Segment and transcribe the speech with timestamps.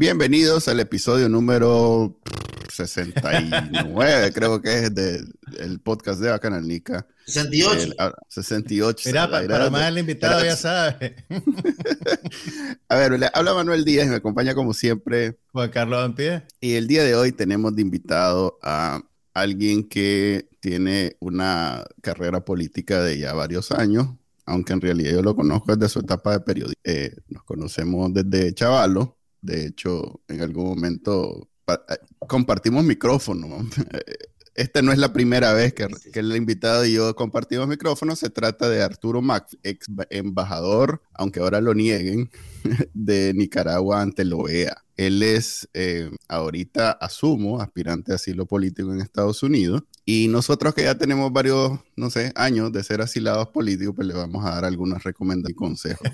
[0.00, 2.20] Bienvenidos al episodio número
[2.70, 7.04] 69, creo que es del podcast de Bacanal Nica.
[7.26, 7.96] 68.
[8.28, 9.02] 68.
[9.06, 11.16] Mira, para, para más el invitado ya sabe.
[12.88, 15.40] A ver, habla Manuel Díaz y me acompaña como siempre.
[15.50, 16.44] Juan Carlos Ampie.
[16.60, 19.02] Y el día de hoy tenemos de invitado a
[19.34, 24.06] alguien que tiene una carrera política de ya varios años,
[24.46, 26.80] aunque en realidad yo lo conozco desde su etapa de periodismo.
[26.84, 29.17] Eh, nos conocemos desde Chavalo.
[29.40, 33.48] De hecho, en algún momento eh, compartimos micrófono.
[34.54, 38.16] Esta no es la primera vez que, que, el invitado y yo compartimos micrófono.
[38.16, 42.28] Se trata de Arturo Max, ex embajador, aunque ahora lo nieguen,
[42.94, 44.84] de Nicaragua ante la OEA.
[44.96, 49.82] Él es eh, ahorita, asumo, aspirante a asilo político en Estados Unidos.
[50.04, 54.14] Y nosotros que ya tenemos varios, no sé, años de ser asilados políticos, pues le
[54.14, 56.08] vamos a dar algunas recomendaciones y consejos.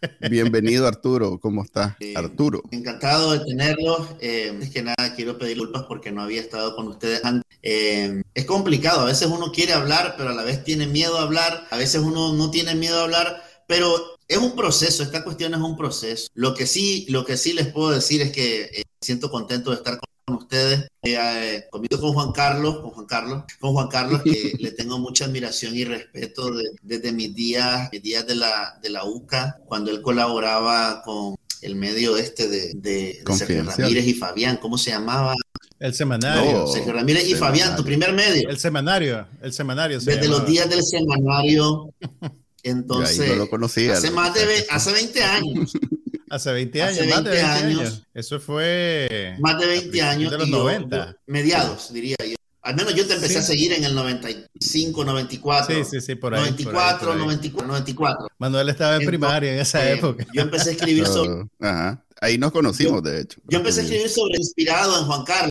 [0.30, 1.94] Bienvenido Arturo, ¿cómo estás?
[2.00, 2.62] Eh, Arturo.
[2.70, 4.08] Encantado de tenerlo.
[4.20, 7.44] Eh, es que nada, quiero pedir disculpas porque no había estado con ustedes antes.
[7.62, 11.22] Eh, es complicado, a veces uno quiere hablar, pero a la vez tiene miedo a
[11.22, 13.94] hablar, a veces uno no tiene miedo a hablar, pero
[14.30, 16.28] es un proceso, esta cuestión es un proceso.
[16.34, 19.76] Lo que sí, lo que sí les puedo decir es que eh, siento contento de
[19.76, 24.22] estar con ustedes, eh, eh, conmigo con Juan Carlos, con Juan Carlos, con Juan Carlos,
[24.22, 28.78] que le tengo mucha admiración y respeto de, desde mis días, mis días de la,
[28.80, 34.06] de la UCA, cuando él colaboraba con el medio este de, de, de Sergio Ramírez
[34.06, 35.34] y Fabián, ¿cómo se llamaba?
[35.80, 36.52] El semanario.
[36.52, 37.62] No, Sergio Ramírez y semanario.
[37.64, 38.48] Fabián, tu primer medio.
[38.48, 39.98] El semanario, el semanario.
[39.98, 40.38] Desde llamaba.
[40.38, 41.92] los días del semanario.
[42.62, 45.72] Entonces, no lo conocía, hace más de hace 20 años.
[46.30, 47.80] Hace 20 años, hace 20 más de 20 años.
[47.80, 48.06] años.
[48.14, 49.36] Eso fue.
[49.40, 50.30] Más de 20 años.
[50.30, 51.16] De los 90.
[51.26, 52.36] mediados, diría yo.
[52.62, 53.38] Al menos yo te empecé sí.
[53.38, 55.74] a seguir en el 95, 94.
[55.74, 56.42] Sí, sí, sí, por ahí.
[56.42, 57.18] 94, por ahí, por ahí.
[57.18, 58.28] 94, 94.
[58.38, 60.24] Manuel estaba en Entonces, primaria en esa eh, época.
[60.32, 61.48] Yo empecé a escribir sobre.
[61.58, 62.04] Ajá.
[62.20, 63.40] Ahí nos conocimos, yo, de hecho.
[63.48, 65.50] Yo empecé a escribir sobre inspirado en Juan Carlos.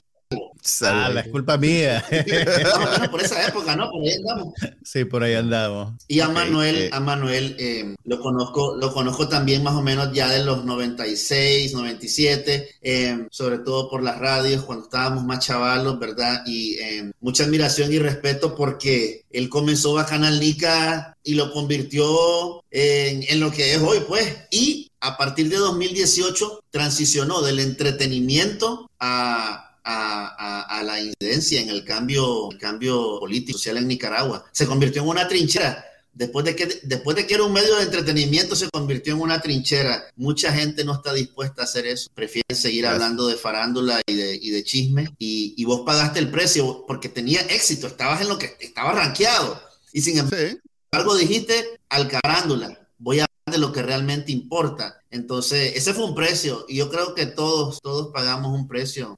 [0.83, 2.03] Ah, la es culpa mía.
[2.11, 3.89] no, bueno, por esa época, ¿no?
[3.89, 4.53] Por ahí andamos.
[4.83, 5.93] Sí, por ahí andamos.
[6.07, 6.89] Y a Manuel, okay.
[6.91, 11.73] a Manuel eh, lo conozco, lo conozco también más o menos ya de los 96,
[11.73, 16.43] 97, eh, sobre todo por las radios cuando estábamos más chavalos, ¿verdad?
[16.45, 23.23] Y eh, mucha admiración y respeto porque él comenzó Bacanal Nica y lo convirtió en,
[23.27, 24.35] en lo que es hoy, pues.
[24.51, 31.69] Y a partir de 2018 transicionó del entretenimiento a a, a, a, la incidencia en
[31.69, 34.45] el cambio, el cambio político social en Nicaragua.
[34.51, 35.83] Se convirtió en una trinchera.
[36.13, 39.41] Después de, que, después de que era un medio de entretenimiento, se convirtió en una
[39.41, 40.05] trinchera.
[40.15, 42.09] Mucha gente no está dispuesta a hacer eso.
[42.13, 43.01] Prefieren seguir Gracias.
[43.01, 45.15] hablando de farándula y de, y de chisme.
[45.17, 47.87] Y, y, vos pagaste el precio porque tenía éxito.
[47.87, 49.59] Estabas en lo que estaba rankeado.
[49.93, 51.25] Y sin embargo, sí.
[51.25, 52.77] dijiste al carándula.
[52.97, 54.99] Voy a hablar de lo que realmente importa.
[55.09, 56.65] Entonces, ese fue un precio.
[56.67, 59.17] Y yo creo que todos, todos pagamos un precio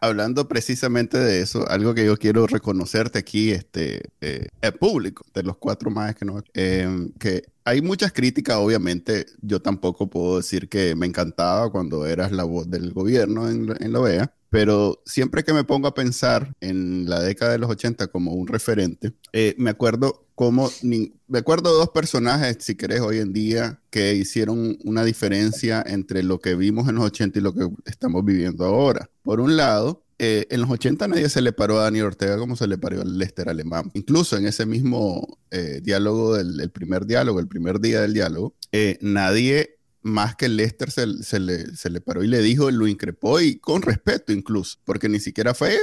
[0.00, 5.42] hablando precisamente de eso, algo que yo quiero reconocerte aquí, este, eh, el público de
[5.42, 10.68] los cuatro más que no, eh, que hay muchas críticas, obviamente, yo tampoco puedo decir
[10.68, 15.44] que me encantaba cuando eras la voz del gobierno en, en la OEA, pero siempre
[15.44, 19.54] que me pongo a pensar en la década de los 80 como un referente, eh,
[19.58, 24.78] me acuerdo como, ni, me acuerdo dos personajes, si querés, hoy en día, que hicieron
[24.84, 29.10] una diferencia entre lo que vimos en los 80 y lo que estamos viviendo ahora.
[29.24, 32.56] Por un lado, eh, en los 80 nadie se le paró a Daniel Ortega como
[32.56, 33.90] se le paró al Lester Alemán.
[33.94, 38.54] Incluso en ese mismo eh, diálogo, del el primer diálogo, el primer día del diálogo,
[38.72, 43.58] eh, nadie más que Lester se, se, le, paró y le dijo, lo increpó y
[43.58, 45.78] con respeto incluso, porque ni siquiera fue,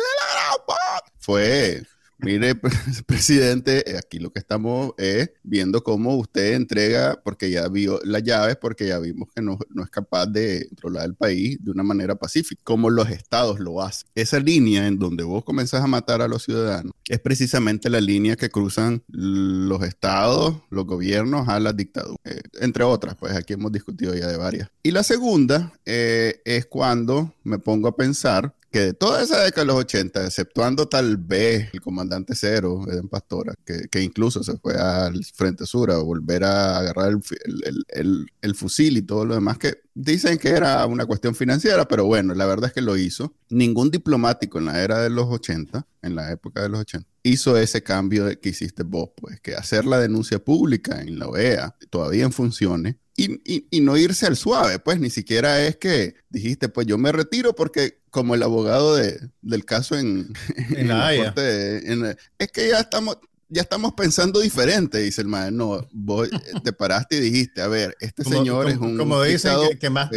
[1.20, 1.86] fue,
[2.18, 2.56] mire,
[3.06, 8.58] presidente, aquí lo que estamos es viendo cómo usted entrega, porque ya vio las llaves,
[8.58, 12.16] porque ya vimos que no, no, es capaz de controlar el país de una manera
[12.16, 14.08] pacífica, como los estados lo hacen.
[14.16, 18.36] Esa línea en donde vos comenzás a matar a los ciudadanos es precisamente la línea
[18.36, 23.72] que cruzan los estados, los gobiernos a las dictaduras, eh, entre otras, pues aquí hemos
[23.72, 24.70] discutido ya de varias.
[24.82, 29.62] Y la segunda eh, es cuando me pongo a pensar que de toda esa década
[29.62, 34.58] de los 80, exceptuando tal vez el comandante cero, Eden Pastora, que, que incluso se
[34.58, 39.34] fue al Frente Sur a volver a agarrar el, el, el, fusil y todo lo
[39.34, 42.98] demás, que dicen que era una cuestión financiera, pero bueno, la verdad es que lo
[42.98, 43.34] hizo.
[43.50, 47.58] Ningún diplomático en la era de los 80, en la época de los 80, hizo
[47.58, 52.26] ese cambio que hiciste vos, pues, que hacer la denuncia pública en la OEA todavía
[52.26, 56.86] en funciones y, y, no irse al suave, pues ni siquiera es que dijiste, pues
[56.86, 60.32] yo me retiro porque como el abogado de, del caso en,
[60.70, 61.34] en, la Haya.
[61.36, 63.18] es que ya estamos,
[63.50, 65.58] ya estamos pensando diferente, dice el maestro.
[65.58, 66.30] No, vos
[66.64, 68.98] te paraste y dijiste, a ver, este señor es un...
[68.98, 70.10] Como dicen, que, más,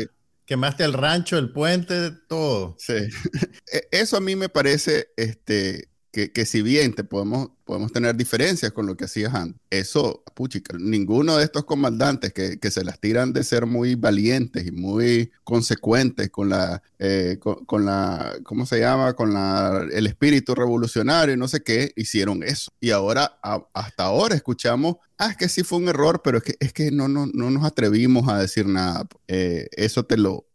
[0.46, 2.76] quemaste el rancho, el puente, todo.
[2.78, 2.94] Sí,
[3.72, 5.88] e, eso a mí me parece, este,
[6.26, 10.76] que, si bien te podemos, podemos tener diferencias con lo que hacías antes, eso, puchica,
[10.78, 15.30] ninguno de estos comandantes que, que, se las tiran de ser muy valientes y muy
[15.44, 19.14] consecuentes con la, eh, con, la, ¿cómo se llama?
[19.14, 22.72] Con la, el espíritu revolucionario y no sé qué, hicieron eso.
[22.80, 23.38] Y ahora,
[23.72, 26.90] hasta ahora escuchamos, ah, es que sí fue un error, pero es que, es que
[26.90, 29.06] no, no, no nos atrevimos a decir nada.
[29.28, 30.47] Eh, eso te lo,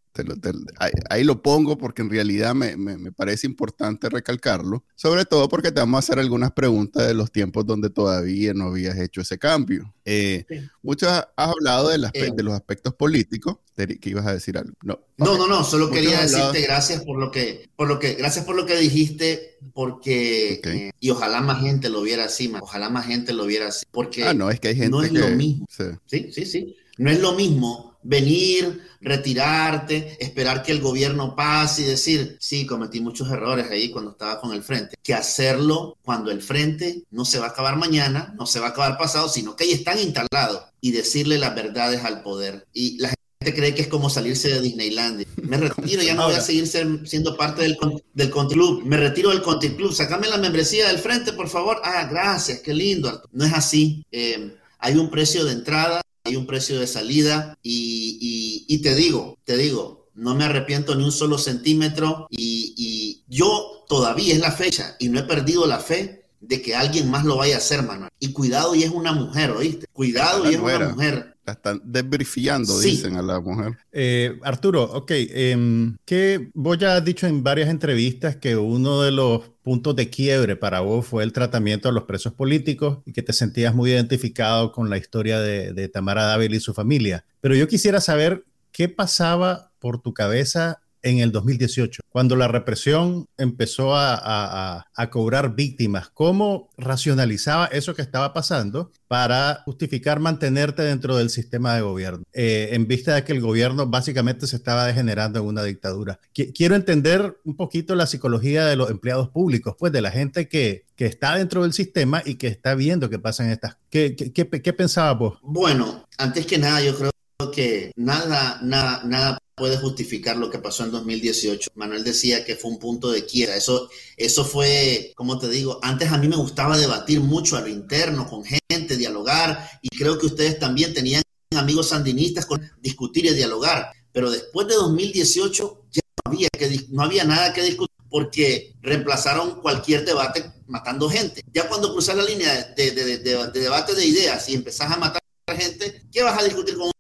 [1.10, 5.80] ahí, lo pongo porque en realidad me, me, parece importante recalcarlo, sobre todo porque te
[5.80, 9.94] vamos a hacer algunas preguntas de los tiempos donde todavía no habías hecho ese cambio.
[10.06, 10.46] Eh,
[10.82, 12.32] Muchos has hablado de, las, eh.
[12.36, 14.74] de, los aspectos políticos, que ibas a decir algo.
[14.84, 18.46] No, no, no, no, solo quería decirte gracias por lo que, por lo que, gracias
[18.46, 23.08] por lo que dijiste, porque eh, y ojalá más gente lo viera así, ojalá más
[23.08, 25.66] gente lo viera así, porque ah, no, es que hay gente no es lo mismo.
[26.06, 26.76] sí, sí, sí.
[26.96, 33.00] No es lo mismo venir, retirarte, esperar que el gobierno pase y decir, sí, cometí
[33.02, 37.40] muchos errores ahí cuando estaba con el frente, que hacerlo cuando el frente no se
[37.40, 40.64] va a acabar mañana, no se va a acabar pasado, sino que ahí están instalados
[40.82, 42.66] y decirle las verdades al poder.
[42.74, 45.26] Y la gente cree que es como salirse de Disneyland.
[45.42, 47.78] Me retiro, ya no voy a seguir siendo parte del,
[48.14, 48.84] del Conti Club.
[48.86, 49.94] Me retiro del Conti Club.
[49.94, 51.82] Sácame la membresía del frente, por favor.
[51.84, 53.22] Ah, gracias, qué lindo.
[53.32, 54.06] No es así.
[54.12, 59.38] Eh, hay un precio de entrada hay un precio de salida y, y, te digo,
[59.44, 64.52] te digo, no me arrepiento ni un solo centímetro y, y, yo todavía es la
[64.52, 67.84] fecha y no he perdido la fe de que alguien más lo vaya a hacer,
[67.84, 68.10] Manuel.
[68.20, 69.88] Y cuidado y es una mujer, ¿oíste?
[69.92, 73.78] Cuidado y es una mujer la están desbrifiando, dicen a la mujer.
[73.92, 79.12] Eh, Arturo, ok, eh, que vos ya has dicho en varias entrevistas que uno de
[79.12, 83.22] los puntos de quiebre para vos fue el tratamiento de los presos políticos y que
[83.22, 87.26] te sentías muy identificado con la historia de, de Tamara Dávila y su familia.
[87.42, 93.28] Pero yo quisiera saber qué pasaba por tu cabeza en el 2018, cuando la represión
[93.38, 96.10] empezó a, cobrar víctimas.
[96.10, 102.70] ¿Cómo racionalizaba eso que estaba pasando para justificar mantenerte dentro del sistema de gobierno, eh,
[102.72, 106.20] en vista de que el gobierno básicamente se estaba degenerando en una dictadura?
[106.34, 110.86] quiero entender un poquito la psicología de los empleados públicos, pues de la gente que,
[110.96, 113.78] que está dentro del sistema y que está viendo que pasan estas.
[113.90, 115.40] ¿Qué, qué, qué, qué pensabas vos?
[115.44, 117.12] Bueno, antes que nada, yo creo
[117.52, 121.72] que nada, nada, nada puede justificar lo que pasó en 2018.
[121.76, 123.56] Manuel decía que fue un punto de quiera.
[123.56, 127.68] Eso, eso fue, como te digo, antes a mí me gustaba debatir mucho a lo
[127.68, 131.24] interno, con gente, dialogar, y creo que ustedes también tenían
[131.56, 133.92] amigos sandinistas con discutir y dialogar.
[134.12, 139.62] Pero después de 2018 ya no había, que, no había nada que discutir porque reemplazaron
[139.62, 141.42] cualquier debate matando gente.
[141.52, 145.22] Ya cuando cruzas la línea de, de, de debate de ideas y empezás a matar
[145.58, 146.93] gente, ¿qué vas a discutir con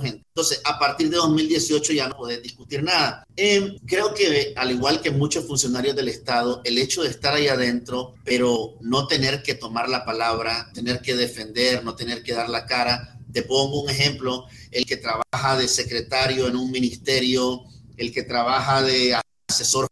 [0.00, 0.24] gente.
[0.28, 3.26] Entonces, a partir de 2018 ya no podés discutir nada.
[3.36, 7.48] Em, creo que, al igual que muchos funcionarios del Estado, el hecho de estar ahí
[7.48, 12.48] adentro, pero no tener que tomar la palabra, tener que defender, no tener que dar
[12.48, 13.18] la cara.
[13.32, 17.64] Te pongo un ejemplo, el que trabaja de secretario en un ministerio,
[17.96, 19.88] el que trabaja de asesor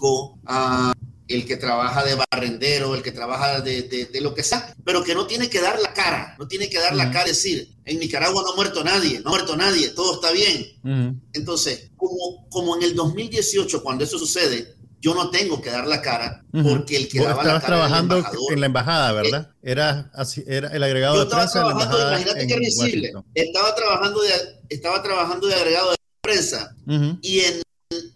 [0.00, 0.92] uh,
[1.34, 5.14] el que trabaja de barrendero, el que trabaja de, de, lo que sea, pero que
[5.14, 8.42] no tiene que dar la cara, no tiene que dar la cara, decir, en Nicaragua
[8.42, 11.20] no ha muerto nadie, no ha muerto nadie, todo está bien.
[11.32, 16.00] Entonces, como, como en el 2018, cuando eso sucede, yo no tengo que dar la
[16.00, 19.50] cara porque el que daba la cara trabajando en la embajada, ¿verdad?
[19.60, 22.08] Era así, era el agregado de prensa de la embajada.
[22.20, 23.12] Imagínate qué risible.
[23.34, 24.30] Estaba trabajando de,
[24.68, 26.76] estaba trabajando de agregado de prensa
[27.20, 27.62] y en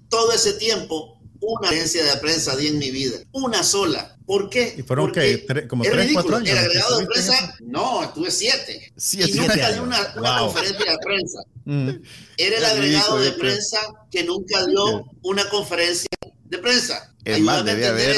[0.08, 3.19] todo ese tiempo una agencia de prensa di en mi vida.
[3.33, 4.16] Una sola.
[4.26, 4.75] ¿Por qué?
[4.76, 5.69] ¿Y fueron Porque qué?
[5.69, 6.50] ¿Como tres, cuatro años?
[6.50, 8.93] El agregado de prensa, no, estuve siete.
[9.12, 11.38] y nunca dio una, una conferencia de prensa.
[11.64, 11.88] Mm.
[12.37, 13.78] Era el agregado de prensa
[14.11, 16.09] que nunca dio una conferencia
[16.45, 17.14] de prensa.
[17.25, 18.16] Es más, debe haber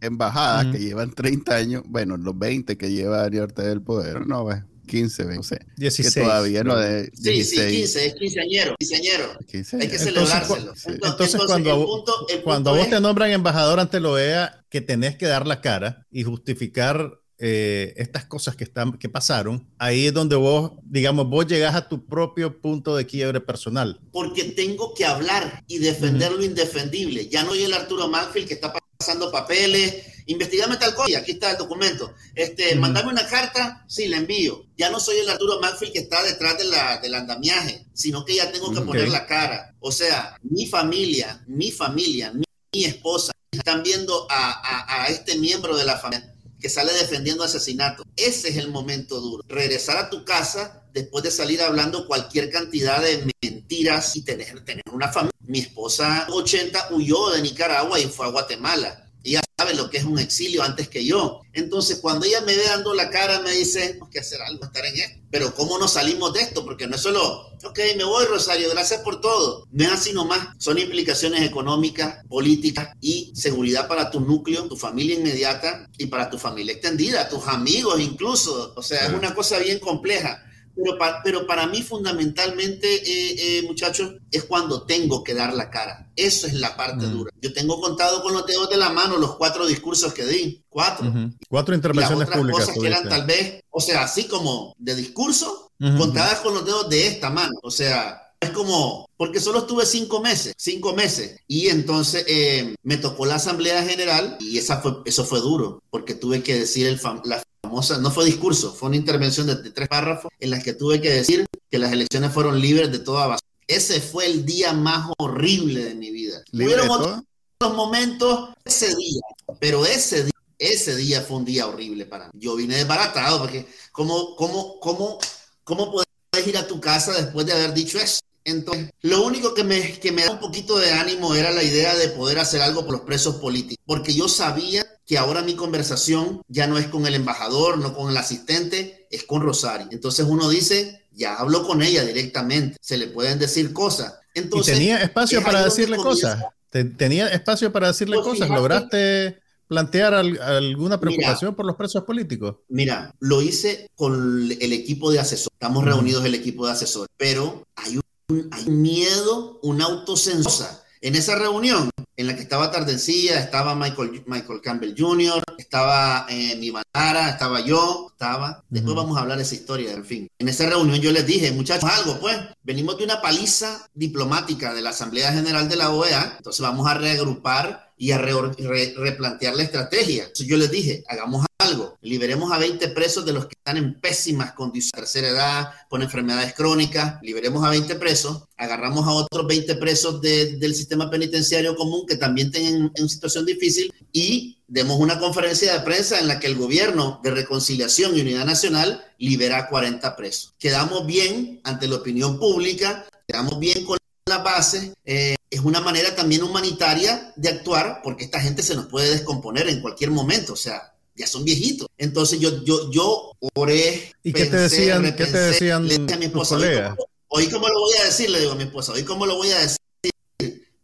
[0.00, 4.46] embajadas que llevan 30 años, bueno, los 20 que lleva Ariel del poder, no,
[4.88, 5.58] 15, no sé.
[5.76, 6.14] 16.
[6.14, 7.70] Que todavía no de Sí, 16.
[7.70, 9.38] sí, 15, es quinceañero, quinceañero.
[9.46, 9.76] 15.
[9.76, 10.72] Hay que Entonces, celebrárselo.
[10.72, 14.00] cu- entonces, cuando, a el punto- el cuando punto vos te es- nombran embajador ante
[14.00, 18.98] la OEA, que tenés que dar la cara y justificar eh, estas cosas que, están,
[18.98, 23.40] que pasaron, ahí es donde vos, digamos, vos llegás a tu propio punto de quiebre
[23.40, 24.00] personal.
[24.10, 27.28] porque tengo que hablar y defender lo indefendible.
[27.28, 28.72] Ya no soy el Arturo Manfield que está
[29.08, 29.94] pasando papeles,
[30.26, 32.12] investigame tal cosa, y aquí está el documento.
[32.34, 32.80] Este, Ujú.
[32.80, 34.66] mandame una carta, sí, la envío.
[34.76, 38.34] Ya no soy el Arturo Manfield que está detrás de la, del andamiaje, sino que
[38.36, 38.86] ya tengo que Ok.
[38.86, 39.74] poner la cara.
[39.80, 45.36] O sea, mi familia, mi familia, mi, mi esposa, están viendo a, a- a este
[45.38, 48.02] miembro de la familia que sale defendiendo asesinato.
[48.16, 49.42] Ese es el momento duro.
[49.48, 53.24] Regresar a tu casa después de salir hablando cualquier cantidad de
[53.68, 55.34] mentiras y tener, tener una familia.
[55.46, 59.04] Mi esposa 80 huyó de Nicaragua y fue a Guatemala.
[59.22, 61.42] Ella sabe lo que es un exilio antes que yo.
[61.52, 64.86] Entonces, cuando ella me ve dando la cara, me dice, tenemos que hacer algo, estar
[64.86, 65.20] en esto.
[65.30, 66.64] Pero ¿cómo nos salimos de esto?
[66.64, 69.66] Porque no es solo, ok, me voy, Rosario, gracias por todo.
[69.70, 70.48] No es así nomás.
[70.58, 76.38] Son implicaciones económicas, políticas y seguridad para tu núcleo, tu familia inmediata y para tu
[76.38, 78.72] familia extendida, tus amigos incluso.
[78.76, 80.44] O sea, es una cosa bien compleja.
[80.80, 85.70] Pero, pa- pero para mí fundamentalmente, eh, eh, muchachos, es cuando tengo que dar la
[85.70, 86.10] cara.
[86.14, 87.10] Eso es la parte Mm.
[87.12, 87.30] dura.
[87.40, 90.62] Yo tengo contado con los dedos de la mano los cuatro discursos que di.
[90.68, 91.08] Cuatro.
[91.08, 91.32] Ujú.
[91.48, 92.66] Cuatro Y las intervenciones otras públicas.
[92.66, 95.98] cosas que eran tal vez, o sea, así como de discurso, Ujú.
[95.98, 97.54] contadas con los dedos de esta mano.
[97.62, 101.40] O sea, es como, porque solo estuve cinco meses, cinco meses.
[101.48, 106.14] Y entonces eh, me tocó la Asamblea General y esa fue, eso fue duro, porque
[106.14, 109.70] tuve que decir el fam- la famosa, no fue discurso, fue una intervención de, de
[109.70, 113.26] tres párrafos en las que tuve que decir que las elecciones fueron libres de toda
[113.26, 113.48] basura.
[113.66, 116.42] Ese fue el día más horrible de mi vida.
[116.52, 117.24] ¿Libre de Hubieron
[117.60, 119.20] otros momentos ese día,
[119.60, 122.32] pero ese día, ese día fue un día horrible para mí.
[122.34, 125.18] Yo vine desbaratado porque ¿cómo, cómo, cómo,
[125.64, 128.20] cómo puedes ir a tu casa después de haber dicho eso?
[128.44, 131.94] Entonces, lo único que me, que me da un poquito de ánimo era la idea
[131.94, 136.42] de poder hacer algo por los presos políticos, porque yo sabía que ahora mi conversación
[136.48, 139.88] ya no es con el embajador, no con el asistente, es con Rosario.
[139.90, 144.14] Entonces uno dice, ya hablo con ella directamente, se le pueden decir cosas.
[144.34, 146.44] ¿Y Entonces, tenía espacio es para decirle cosas?
[146.70, 148.46] Te- ¿Tenía espacio para decirle Pues cosas?
[148.48, 152.56] fíjate- ¿Lograste plantear al- alguna preocupación por los presos políticos?
[152.68, 155.54] Mira, lo hice con el equipo de asesores.
[155.54, 160.82] Estamos reunidos el equipo de asesores, pero hay un, hay un miedo, una autocensura.
[161.00, 166.56] En esa reunión en la que estaba Tardencilla, estaba Michael, Michael Campbell Jr., estaba eh,
[166.56, 168.64] mi estaba yo, estaba.
[168.68, 170.28] Después vamos a hablar de esa historia, en fin.
[170.38, 172.36] En esa reunión yo les dije, muchachos, algo, pues.
[172.62, 176.94] Venimos de una paliza diplomática de la Asamblea General de la OEA, entonces vamos a
[176.94, 180.22] reagrupar y a reor- re- replantear la estrategia.
[180.22, 184.00] Entonces yo les dije, hagamos algo, liberemos a 20 presos de los que están en
[184.00, 189.74] pésimas condiciones, tercera edad, con enfermedades crónicas, liberemos a 20 presos, agarramos a otros 20
[189.74, 195.18] presos de- del sistema penitenciario común que también tienen en situación difícil y demos una
[195.18, 199.68] conferencia de prensa en la que el gobierno de reconciliación y unidad nacional libera a
[199.68, 200.54] 40 presos.
[200.58, 203.97] Quedamos bien ante la opinión pública, quedamos bien con
[204.28, 208.86] las bases, eh, es una manera también humanitaria de actuar porque esta gente se nos
[208.86, 211.88] puede descomponer en cualquier momento, o sea, ya son viejitos.
[211.98, 214.12] Entonces yo, yo, yo oré.
[214.22, 216.60] ¿Y qué te pensé, decían, qué te repensé, decían le dije a mi esposa, "Hoy
[216.62, 216.96] colegas?
[217.28, 219.50] Hoy cómo lo voy a decir, le digo a mi esposa, hoy cómo lo voy
[219.50, 219.78] a decir,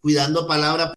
[0.00, 0.92] cuidando palabras,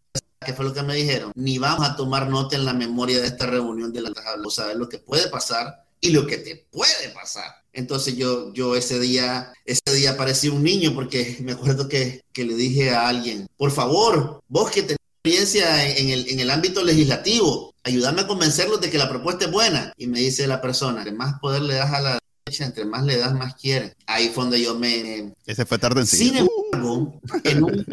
[0.45, 3.27] que fue lo que me dijeron, ni vamos a tomar nota en la memoria de
[3.27, 7.09] esta reunión de la tabla, saber lo que puede pasar y lo que te puede
[7.13, 7.63] pasar.
[7.77, 12.43] Entonces yo, yo ese día, ese día parecía un niño porque me acuerdo que, que
[12.43, 16.83] le dije a alguien, por favor, vos que tenés experiencia en el, en el ámbito
[16.83, 19.93] legislativo, ayúdame a convencerlos de que la propuesta es buena.
[19.95, 23.03] Y me dice la persona, entre más poder le das a la derecha, entre más
[23.05, 23.93] le das, más quieren.
[24.07, 25.33] Ahí fue donde yo me...
[25.45, 27.85] Ese fue tarde en Sin embargo, en un-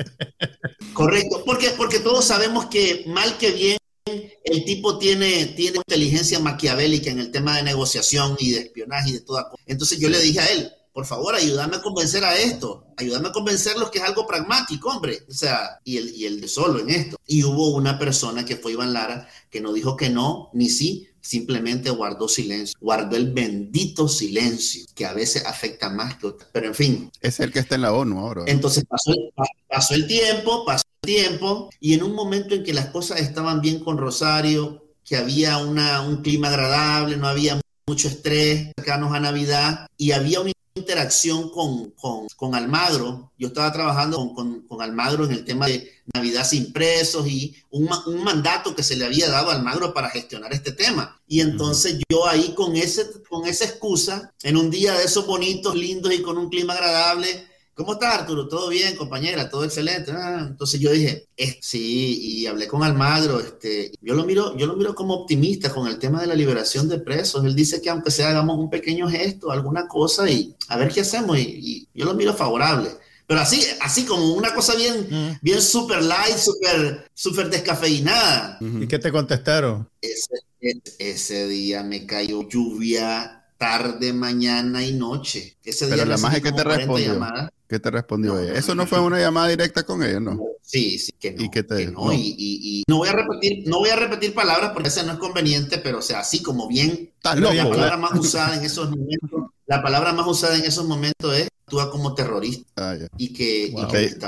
[0.94, 3.76] correcto, porque, porque todos sabemos que mal que bien
[4.08, 9.12] el tipo tiene, tiene inteligencia maquiavélica en el tema de negociación y de espionaje y
[9.14, 9.62] de toda cosa.
[9.66, 13.32] Entonces yo le dije a él, por favor, ayúdame a convencer a esto, ayúdame a
[13.32, 15.20] convencerlos que es algo pragmático, hombre.
[15.28, 17.16] O sea, y el, y el de solo en esto.
[17.26, 21.08] Y hubo una persona que fue Iván Lara que no dijo que no, ni sí,
[21.20, 26.50] simplemente guardó silencio, guardó el bendito silencio, que a veces afecta más que otras.
[26.52, 28.44] Pero en fin, Es el que está en la ONU ahora.
[28.46, 32.74] entonces pasó el, pa- pasó el tiempo, pasó tiempo, y en un momento en que
[32.74, 38.08] las cosas estaban bien con Rosario, que había una, un clima agradable, no había mucho
[38.08, 41.92] estrés, cercanos a Navidad, y había una interacción con,
[42.36, 43.32] con, Almagro.
[43.38, 47.88] Yo estaba trabajando con, con, Almagro en el tema de Navidad sin presos y un,
[48.06, 51.20] un, mandato que se le había dado a Almagro para gestionar este tema.
[51.28, 55.76] Y entonces yo ahí con, ese, con esa excusa, en un día de esos bonitos,
[55.76, 58.46] lindos y con un clima agradable, ¿Cómo estás, Arturo?
[58.46, 59.48] ¿Todo bien, compañera?
[59.48, 60.12] ¿Todo excelente?
[60.12, 61.26] Ah, entonces yo dije,
[61.60, 65.88] sí, y hablé con Almagro, este, yo lo miro, yo lo miro como optimista con
[65.88, 67.44] el tema de la liberación de presos.
[67.44, 71.00] Él dice que aunque sea hagamos un pequeño gesto, alguna cosa y a ver qué
[71.00, 72.90] hacemos, y, yo lo miro favorable.
[73.26, 78.58] Pero así, así como una cosa bien, bien super light, super, super descafeinada.
[78.60, 79.88] ¿Y qué te contestaron?
[80.00, 85.56] Ese, ese día me cayó lluvia tarde, mañana y noche.
[85.64, 87.18] Ese Pero la magia que te respondió.
[87.68, 88.54] ¿Qué te respondió ella?
[88.54, 90.38] Eso no, fue una llamada directa con ella, ¿no?
[90.62, 91.44] Sí, sí, que no.
[91.44, 92.12] ¿Y qué te dijo?
[92.12, 95.78] Y, no voy a repetir, no voy a repetir palabras porque esa no es conveniente,
[95.78, 100.12] pero o sea, así como bien, la palabra más usada en esos momentos, la palabra
[100.12, 102.66] más usada en esos momentos es actúa como terrorista.
[102.76, 104.18] Ah, y que, y que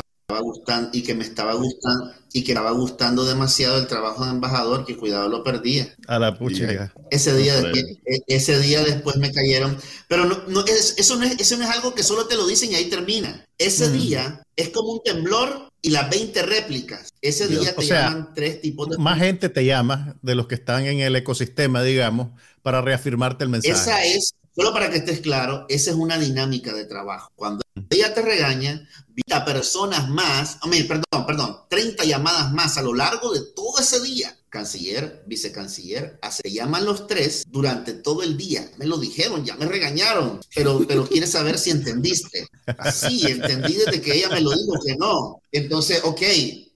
[0.40, 4.85] gustando y que me estaba gustando y que estaba gustando demasiado el trabajo de embajador
[4.85, 5.95] que cuidado lo perdía.
[6.06, 6.92] A la pucha.
[7.11, 7.59] Ese día,
[8.04, 9.78] e, ese día después me cayeron.
[10.09, 12.47] Pero no, no es, eso, no es, eso no es algo que solo te lo
[12.47, 13.47] dicen y ahí termina.
[13.56, 17.09] Ese día es como un temblor y las 20 réplicas.
[17.23, 18.99] Ese día te llaman tres tipos de...
[18.99, 22.28] Más gente te llama de los que están en el ecosistema, digamos,
[22.62, 23.75] para reafirmarte el mensaje.
[23.75, 27.30] Esa es Solo para que estés claro, esa es una dinámica de trabajo.
[27.37, 28.88] Cuando ella te regaña,
[29.30, 34.37] a personas más, perdón, perdón, 30 llamadas más a lo largo de todo ese día.
[34.49, 38.71] Canciller, vicecanciller, se llaman los tres durante todo el día.
[38.78, 42.47] Me lo dijeron, ya me regañaron, pero, pero quieres saber si entendiste.
[42.92, 45.42] Sí, entendí desde que ella me lo dijo que no.
[45.52, 46.23] Entonces, ok,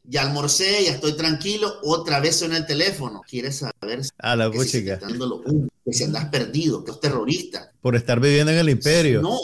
[0.04, 3.22] ya almorcé, ya estoy tranquilo, otra vez en el teléfono.
[3.26, 7.72] ¿Quieres saber a la si que si andas perdido, que es terrorista?
[7.80, 9.22] Por estar viviendo en el imperio.
[9.22, 9.38] No,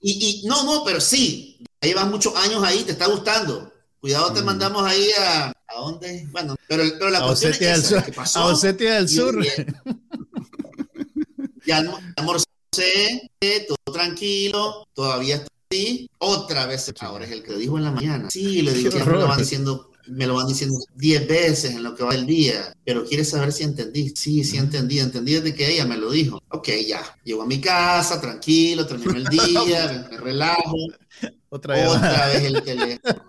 [0.00, 3.72] y, no, no, pero sí, llevas muchos años ahí, te está gustando.
[4.00, 4.44] Cuidado, te mm.
[4.44, 6.26] mandamos ahí a, ¿a dónde?
[6.30, 8.14] Bueno, pero, pero la cuestión es del Sur.
[8.14, 9.44] pasó, a Osetia del Sur.
[11.66, 11.84] Ya
[12.16, 13.30] almorcé,
[13.68, 16.08] todo tranquilo, todavía estoy.
[16.16, 18.30] Otra vez, ahora es el que lo dijo en la mañana.
[18.30, 21.94] Sí, le dije, me lo van diciendo me lo van diciendo 10 veces en lo
[21.94, 24.10] que va el día, pero quieres saber si entendí.
[24.10, 26.40] Sí, sí entendí, entendí desde que ella me lo dijo.
[26.50, 30.76] Ok, ya, llego a mi casa, tranquilo, termino el día, me relajo.
[31.48, 33.22] Otra, Otra vez el teléfono.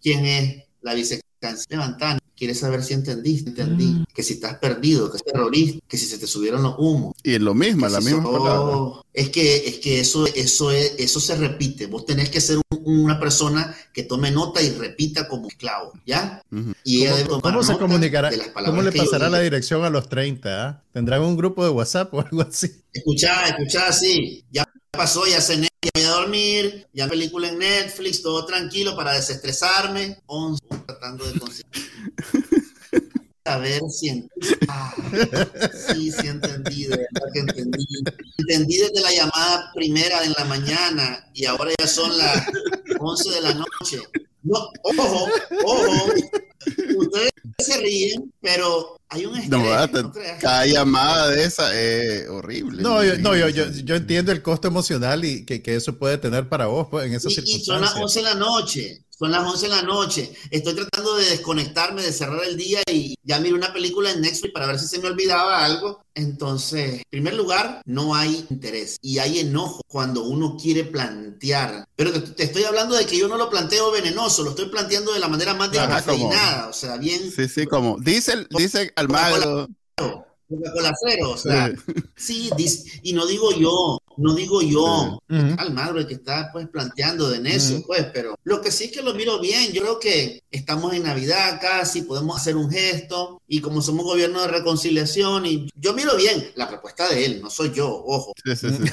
[0.00, 0.64] ¿Quién es?
[0.80, 1.26] La vicecanciller
[1.68, 2.22] levantando.
[2.36, 3.86] Quieres saber si entendí, entendí.
[3.86, 4.04] Mm.
[4.14, 7.14] Que si estás perdido, que es terrorista, que si se te subieron los humos.
[7.24, 9.02] Y es lo mismo, la misma palabra.
[9.18, 11.86] Es que, es que eso, eso, es, eso se repite.
[11.86, 16.40] Vos tenés que ser una persona que tome nota y repita como esclavo, ¿ya?
[16.84, 18.30] Y ¿Cómo, se comunicará?
[18.64, 20.68] ¿Cómo le pasará la dirección a los 30?
[20.68, 20.82] Ah?
[20.92, 22.70] ¿Tendrán un grupo de WhatsApp o algo así?
[22.92, 24.44] Escuchá, escuchá, sí.
[24.52, 29.14] Ya pasó, ya cené, ya voy a dormir, ya película en Netflix, todo tranquilo para
[29.14, 30.20] desestresarme.
[30.26, 31.72] 11, tratando de conseguir.
[33.48, 34.28] A ver si
[34.68, 34.94] ah,
[35.92, 37.86] sí, sí entendí, de verdad que entendí.
[38.38, 42.46] Entendí desde la llamada primera en la mañana y ahora ya son las
[42.98, 44.02] 11 de la noche.
[44.42, 45.28] No, ojo,
[45.64, 46.12] ojo,
[46.96, 50.38] ustedes se ríen, pero hay un estrés.
[50.40, 52.82] cada llamada de esa es horrible.
[52.82, 56.18] No, yo, no yo, yo, yo, entiendo el costo emocional y que, que, eso puede
[56.18, 57.62] tener para vos pues, en esas circunstancias.
[57.62, 59.04] Y son las 11 de la noche.
[59.18, 60.32] Son las 11 de la noche.
[60.50, 64.52] Estoy tratando de desconectarme, de cerrar el día y ya miré una película en Netflix
[64.52, 66.04] para ver si se me olvidaba algo.
[66.14, 71.84] Entonces, en primer lugar, no hay interés y hay enojo cuando uno quiere plantear.
[71.96, 75.20] Pero te, estoy hablando de que yo no lo planteo venenoso, lo estoy planteando de
[75.20, 77.32] la manera más descafeinada, o sea, bien.
[77.32, 79.68] Sí, sí, como dice, dice Almagro.
[80.48, 81.72] Coca-Cola cero, o sea,
[82.16, 82.50] sí,
[83.02, 87.82] y no digo yo, no digo yo, al madre que está pues planteando de eso,
[87.86, 91.04] pues, pero lo que sí es que lo miro bien, yo creo que estamos en
[91.04, 96.16] Navidad casi, podemos hacer un gesto y como somos gobierno de reconciliación y yo miro
[96.16, 98.32] bien la propuesta de él, no soy yo, ojo.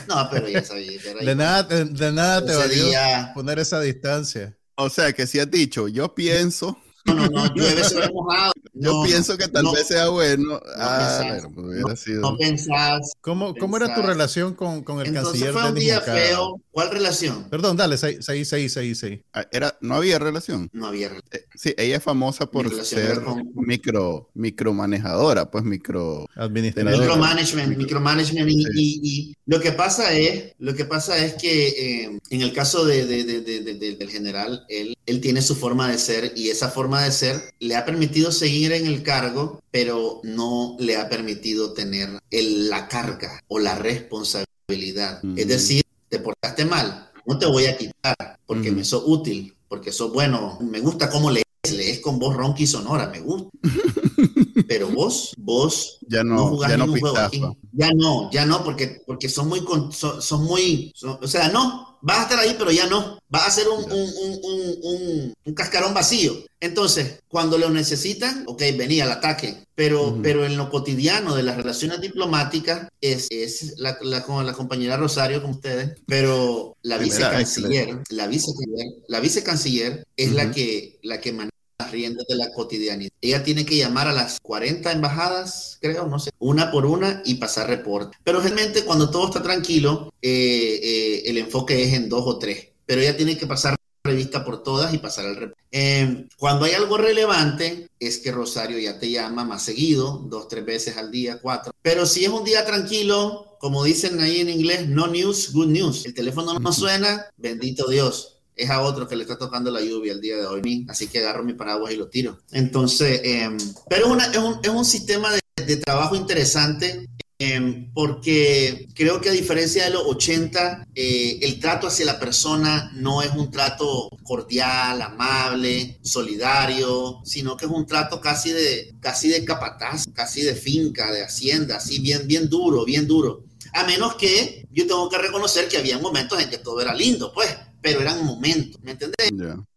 [0.07, 0.99] No, pero ya sabía.
[1.21, 2.85] de, nada, de, nada te valió
[3.33, 4.57] poner esa distancia.
[4.75, 8.51] O sea, que si has dicho, yo pienso no, no, no, llueve sobre mojado.
[8.73, 10.59] Yo pienso que tal vez sea bueno.
[10.77, 12.21] ah, pues hubiera sido.
[12.21, 13.13] No pensás.
[13.21, 15.53] ¿Cómo, ¿Cómo era tu relación con, con el Entonces canciller?
[15.53, 16.61] fue un día feo.
[16.71, 17.49] ¿Cuál relación?
[17.49, 19.21] Perdón, dale, seguí, seguí, seguí, seguí.
[19.33, 20.69] Ah, era, no había relación.
[20.73, 21.31] No había relación.
[21.31, 23.21] Eh, sí, ella es famosa por ser
[23.53, 26.27] micro, micromanejadora, pues micro...
[26.35, 26.97] Administradora.
[26.97, 28.49] Micromanagement, micromanagement.
[28.75, 31.67] Y, y, lo que pasa es, lo que pasa es que
[32.03, 35.97] eh, en el caso de, de, de, del general, él, él tiene su forma de
[35.97, 40.75] ser y esa forma de ser le ha permitido seguir en el cargo, pero no
[40.79, 45.21] le ha permitido tener el, la carga o la responsabilidad.
[45.35, 49.91] Es decir, te portaste mal, no te voy a quitar porque me sos útil, porque
[49.91, 53.49] sos bueno, me gusta cómo lees, lees con voz ronca y sonora, me gusta.
[54.67, 57.41] Pero vos, vos ya no, jugás ya no un juego aquí.
[57.73, 62.21] Ya no, ya no, porque, porque son muy, son, muy, o sea, no, vas a
[62.23, 63.14] estar ahí, pero ya no.
[63.33, 66.33] Va a ser un, un, un, cascarón vacío.
[66.59, 69.63] Entonces, cuando lo necesitan, ok, venía al ataque.
[69.73, 74.95] Pero, pero en lo cotidiano de las relaciones diplomáticas es, es la, la, la compañera
[74.95, 81.33] Rosario con ustedes, pero la vicecanciller, la vicecanciller, la vicecanciller es la que, la que
[81.33, 83.11] maneja las riendas de la cotidianidad.
[83.21, 87.35] Ella tiene que llamar a las 40 embajadas, creo, no sé, una por una y
[87.35, 88.17] pasar reporte.
[88.23, 92.69] Pero realmente cuando todo está tranquilo, eh, eh, el enfoque es en dos o tres.
[92.85, 95.63] Pero ella tiene que pasar revista por todas y pasar al reporte.
[95.71, 100.63] Em, cuando hay algo relevante, es que Rosario ya te llama más seguido, dos, tres
[100.63, 101.73] veces al día, cuatro.
[101.81, 106.05] Pero si es un día tranquilo, como dicen ahí en inglés, no news, good news.
[106.05, 110.13] El teléfono no suena, bendito Dios es a otro que le está tocando la lluvia
[110.13, 112.39] el día de hoy, así que agarro mi paraguas y lo tiro.
[112.51, 113.57] Entonces, em,
[113.89, 119.33] pero es, un, es, un, sistema de, de trabajo interesante em, porque creo que a
[119.33, 125.01] diferencia de los 80, eh, el trato hacia la persona no es un trato cordial,
[125.01, 131.11] amable, solidario, sino que es un trato casi de, casi de capataz, casi de finca,
[131.11, 133.43] de hacienda, así bien, bien duro, bien duro.
[133.73, 137.33] A menos que yo tengo que reconocer que había momentos en que todo era lindo,
[137.33, 137.49] pues
[137.81, 139.31] pero eran momentos, ¿me entendés?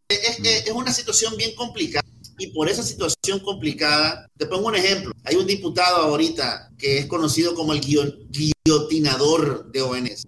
[0.09, 5.13] Es, es, una situación bien complicada y por esa situación complicada, te pongo un ejemplo.
[5.25, 10.27] Hay un diputado ahorita que es conocido como el guillotinador de ONS.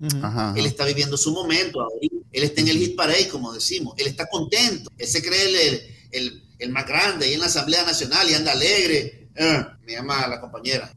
[0.57, 2.17] Él está viviendo su momento ahorita.
[2.33, 3.95] Él está en el hit parade, como decimos.
[3.97, 4.91] Él está contento.
[4.99, 8.53] Él se cree el, el, el más grande ahí en la Asamblea Nacional y anda
[8.53, 9.29] alegre.
[9.39, 10.93] Ah, me llama la compañera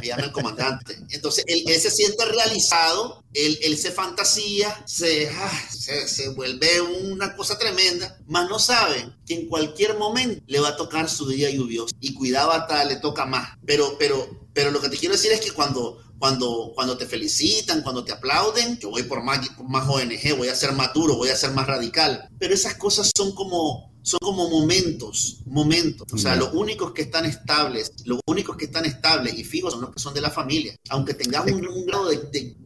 [0.00, 0.98] me llama el comandante.
[1.10, 7.36] Entonces, él, se siente realizado, él, él se fantasía, se, ah, se, se, vuelve una
[7.36, 11.50] cosa tremenda, mas no sabe que en cualquier momento le va a tocar su día
[11.50, 11.94] lluvioso.
[12.00, 13.56] Y cuidado hasta le toca más.
[13.66, 17.82] Pero, pero, pero lo que te quiero decir es que cuando, cuando, cuando te felicitan,
[17.82, 21.16] cuando te aplauden, yo voy por más, por más ONG, voy a ser más duro,
[21.16, 22.28] voy a ser más radical.
[22.38, 26.06] Pero esas cosas son como son como momentos, momentos.
[26.12, 29.82] O sea, los únicos que están estables, los únicos que están estables y fijos son
[29.82, 30.74] los que son de la familia.
[30.88, 32.56] Aunque tengamos un, grado de,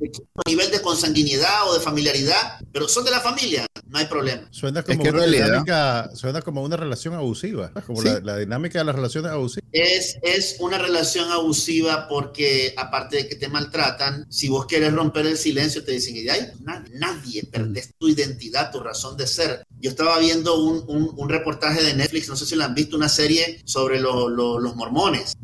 [0.46, 4.48] nivel de consanguinidad o de familiaridad, pero son de la familia, no hay problema.
[4.50, 9.32] Suena como, una, dinámica, suena como una relación abusiva, como la, dinámica de las relaciones
[9.32, 9.68] abusivas.
[9.72, 15.26] Es, es una relación abusiva porque aparte de que te maltratan, si vos quieres romper
[15.26, 19.64] el silencio, te dicen, y nadie, nadie, perdés tu identidad, tu razón de ser.
[19.84, 22.96] Yo estaba viendo un, un un reportaje de Netflix, no sé si lo han visto,
[22.96, 25.36] una serie sobre los mormones.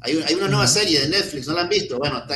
[0.00, 1.98] hay, hay, una nueva serie de Netflix, ¿no la han visto?
[1.98, 2.34] Bueno, está,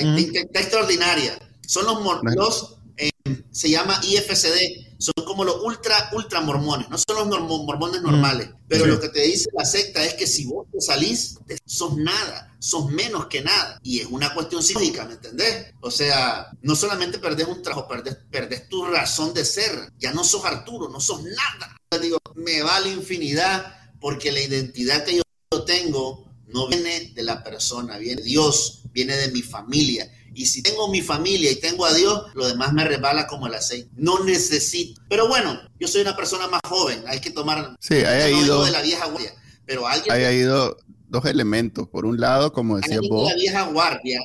[0.61, 1.39] extraordinaria.
[1.67, 2.65] Son los, mormones,
[2.97, 3.11] eh,
[3.51, 8.87] se llama IFCD, son como los ultra, ultra mormones, no son los mormones normales, pero
[8.87, 12.91] lo que te dice la secta es que si vos te salís, sos nada, sos
[12.91, 15.73] menos que nada, y es una cuestión psicológica, ¿me entendés?
[15.81, 20.25] O sea, no solamente perdés un trabajo, perdés, perdés tu razón de ser, ya no
[20.25, 26.31] sos Arturo, no sos nada digo, me vale infinidad porque la identidad que yo tengo
[26.49, 30.11] no viene de la persona, viene de Dios, viene de mi familia.
[30.39, 33.55] Y si tengo mi familia y tengo a Dios, lo demás me resbala como el
[33.55, 33.91] aceite.
[33.97, 35.03] No necesito.
[35.09, 37.77] Pero bueno, yo soy una persona más joven, hay que tomar.
[37.81, 38.65] Sí, hay ido.
[38.65, 39.33] de la vieja guardia,
[39.67, 40.15] pero alguien.
[40.15, 40.77] Hay ido
[41.09, 41.89] dos elementos.
[41.89, 43.29] Por un lado, como decía vos.
[43.29, 44.21] la vieja guardia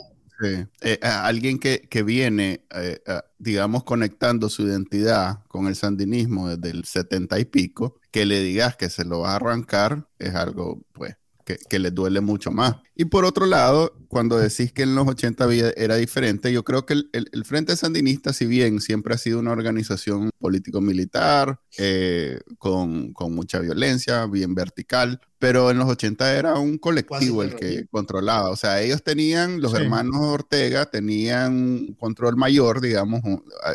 [0.81, 2.99] eh, alguien que, que viene, eh,
[3.39, 8.75] digamos, conectando su identidad con el sandinismo desde el setenta y pico, que le digas
[8.75, 12.75] que se lo va a arrancar, es algo, pues, que, que les duele mucho más.
[12.95, 16.93] Y por otro lado, cuando decís que en los 80 era diferente, yo creo que
[17.11, 23.59] el, Frente Sandinista, si bien siempre ha sido una organización político-militar, eh, con, con, mucha
[23.59, 28.51] violencia, bien vertical, pero en los 80 era un colectivo el que controlaba.
[28.51, 33.21] O sea, ellos tenían, los hermanos Ortega tenían un control mayor, digamos,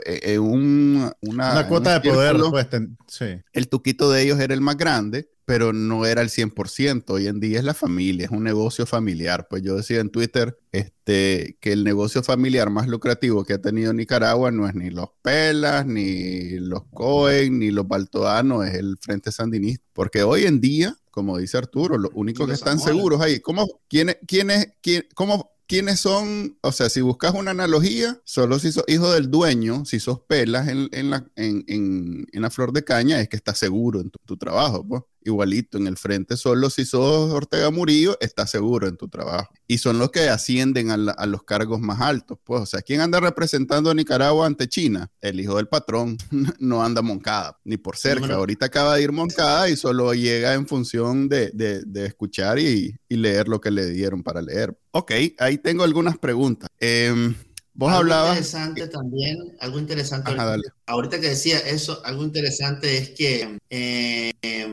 [0.06, 2.36] eh, eh, un, una, una, cuota de poder.
[2.50, 2.68] Pues,
[3.08, 3.42] sí.
[3.52, 7.04] El tuquito de ellos era el más grande, pero no era el 100%.
[7.08, 9.46] Hoy en día es la familia, es un negocio familiar.
[9.48, 13.94] Pues yo decía en Twitter este, que el negocio familiar más lucrativo que ha tenido
[13.94, 19.32] Nicaragua no es ni los Pelas, ni los Cohen, ni los Baltoanos, es el Frente
[19.32, 19.82] Sandinista.
[19.94, 24.18] Porque hoy en día, como dice Arturo, los únicos que están seguros ahí, ¿cómo, quién,
[24.26, 26.58] quién es, quién, cómo, ¿quiénes son?
[26.62, 30.66] O sea, si buscas una analogía, solo si sos hijo del dueño, si sos pelas
[30.66, 34.84] en, la, en, la flor de caña, es que estás seguro en tu, trabajo.
[34.86, 35.02] Pues.
[35.28, 36.36] Igualito en el frente.
[36.36, 39.52] Solo si sos Ortega Murillo, estás seguro en tu trabajo.
[39.66, 42.38] Y son los que ascienden a, los cargos más altos.
[42.42, 45.10] Pues, o sea, ¿quién anda representando a Nicaragua ante China?
[45.20, 46.16] El hijo del patrón.
[46.58, 48.34] no anda Moncada, ni por cerca.
[48.34, 51.52] Ahorita acaba de ir Moncada y solo llega en función de,
[51.94, 54.78] escuchar y, y, leer lo que le dieron para leer.
[54.92, 56.70] Ok, ahí tengo algunas preguntas.
[56.80, 57.34] Eh,
[57.78, 58.30] Vos algo hablabas.
[58.30, 60.36] interesante también, algo interesante.
[60.84, 64.32] ahorita, que decía eso, algo interesante es que eh,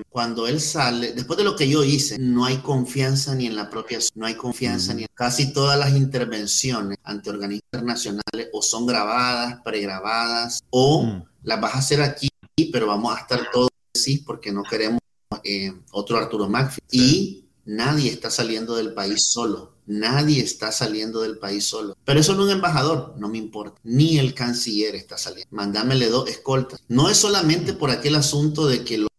[0.10, 3.70] cuando él sale, después de lo que yo hice, no hay confianza ni en la
[3.70, 8.88] propia, no hay confianza ni en casi todas las intervenciones ante organismos internacionales o son
[8.88, 11.24] grabadas, pregrabadas o mm.
[11.44, 12.30] las vas a hacer aquí,
[12.74, 15.00] pero vamos a estar todos así porque no queremos
[15.44, 16.82] eh, otro Arturo Macfi.
[16.90, 21.96] Y nadie está saliendo del país solo Nadie está saliendo del país solo.
[22.06, 23.80] Pero eso no es un embajador, no me importa.
[23.84, 25.48] Ni el canciller está saliendo.
[25.52, 26.82] Mandámele dos escoltas.
[26.88, 29.10] No es solamente por aquel asunto de que los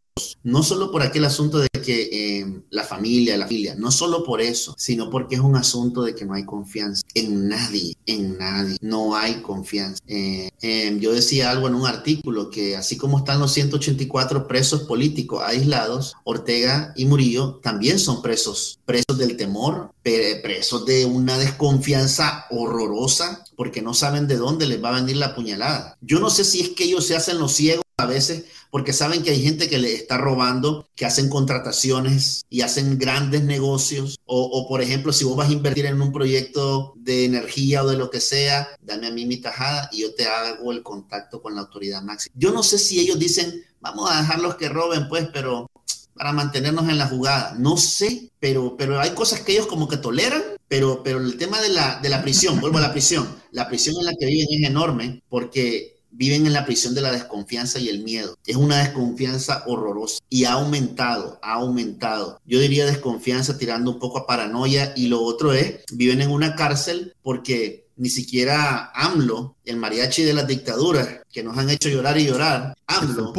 [0.47, 4.41] no solo por aquel asunto de que eh, la familia, la familia, no solo por
[4.41, 8.77] eso, sino porque es un asunto de que no hay confianza en nadie, en nadie,
[8.81, 10.01] no hay confianza.
[10.07, 14.83] Eh, eh, yo decía algo en un artículo que así como están los 184 presos
[14.83, 22.47] políticos aislados, Ortega y Murillo también son presos, presos del temor, presos de una desconfianza
[22.51, 25.99] horrorosa porque no saben de dónde les va a venir la puñalada.
[26.01, 29.23] Yo no sé si es que ellos se hacen los ciegos a veces porque saben
[29.23, 34.19] que hay gente que le está robando, que hacen contrataciones y hacen grandes negocios.
[34.27, 37.97] O, por ejemplo, si vos vas a invertir en un proyecto de energía o de
[37.97, 41.55] lo que sea, dame a mí mi tajada y yo te hago el contacto con
[41.55, 42.35] la autoridad máxima.
[42.37, 45.71] Yo no sé si ellos dicen, vamos a dejarlos que roben, pues, pero
[46.13, 47.55] para mantenernos en la jugada.
[47.59, 51.63] No sé, pero, pero hay cosas que ellos como que toleran, pero, pero el tema
[51.63, 54.49] de la, de la prisión, vuelvo a la prisión, la prisión en la que viven
[54.51, 58.37] es enorme porque viven en la prisión de la desconfianza y el miedo.
[58.47, 62.41] Es una desconfianza horrorosa y ha aumentado, ha aumentado.
[62.47, 66.57] Yo diría desconfianza tirando un poco a paranoia y lo otro es, viven en una
[66.57, 72.19] cárcel porque ni siquiera AMLO, el mariachi de las dictaduras que nos han hecho llorar
[72.19, 73.33] y llorar, AMLO,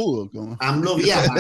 [0.60, 1.36] AMLO viaja,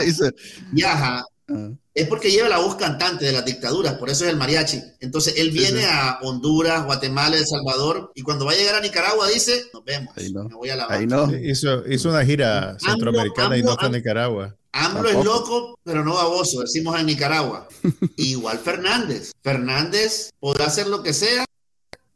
[0.72, 4.38] viaja ah es porque lleva la voz cantante de las dictaduras, por eso es el
[4.38, 4.80] mariachi.
[5.00, 9.28] Entonces él viene a Honduras, Guatemala, El Salvador, y cuando va a llegar a Nicaragua
[9.28, 11.28] dice, nos vemos, me voy a la Ahí no.
[11.36, 14.56] hizo, una gira centroamericana y no fue a Nicaragua.
[14.74, 17.68] AMLO es loco, pero no baboso, decimos en Nicaragua.
[18.18, 19.32] Igual Fernández.
[19.42, 21.46] Fernández podrá hacer lo que sea,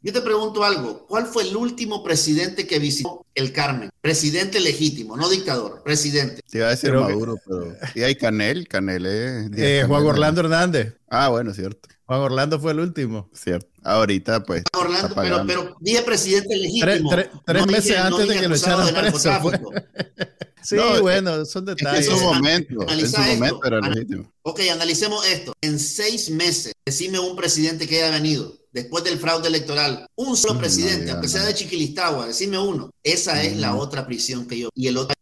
[0.02, 3.90] yo te pregunto algo, ¿cuál fue el último presidente que visitó el Carmen?
[4.02, 6.42] Presidente legítimo, no dictador, presidente.
[6.50, 7.76] Te iba a decir Maduro, pero...
[7.94, 9.52] Y hay Canel, Canel es...
[9.56, 10.96] Eh, Juan Orlando Hernández.
[11.10, 11.88] Ah, bueno, cierto.
[12.06, 13.30] Juan Orlando fue el último.
[13.34, 13.70] Cierto.
[13.84, 14.64] Ahorita, pues.
[14.78, 17.10] Orlando, pero, pero dije presidente legítimo.
[17.46, 19.32] Tres, meses antes de que lo echaran preso.
[20.62, 22.08] sí, bueno, son detalles.
[22.08, 22.88] En su momento.
[22.90, 24.32] En su momento era legítimo.
[24.44, 25.54] Ok, analicemos esto.
[25.62, 30.56] En seis meses, decime un presidente que haya venido después del fraude electoral, un solo
[30.56, 32.90] mm, presidente, aunque sea de Chiquilistagua, decime uno.
[33.04, 33.80] Esa es la mm.
[33.80, 35.16] otra prisión que yo y el otro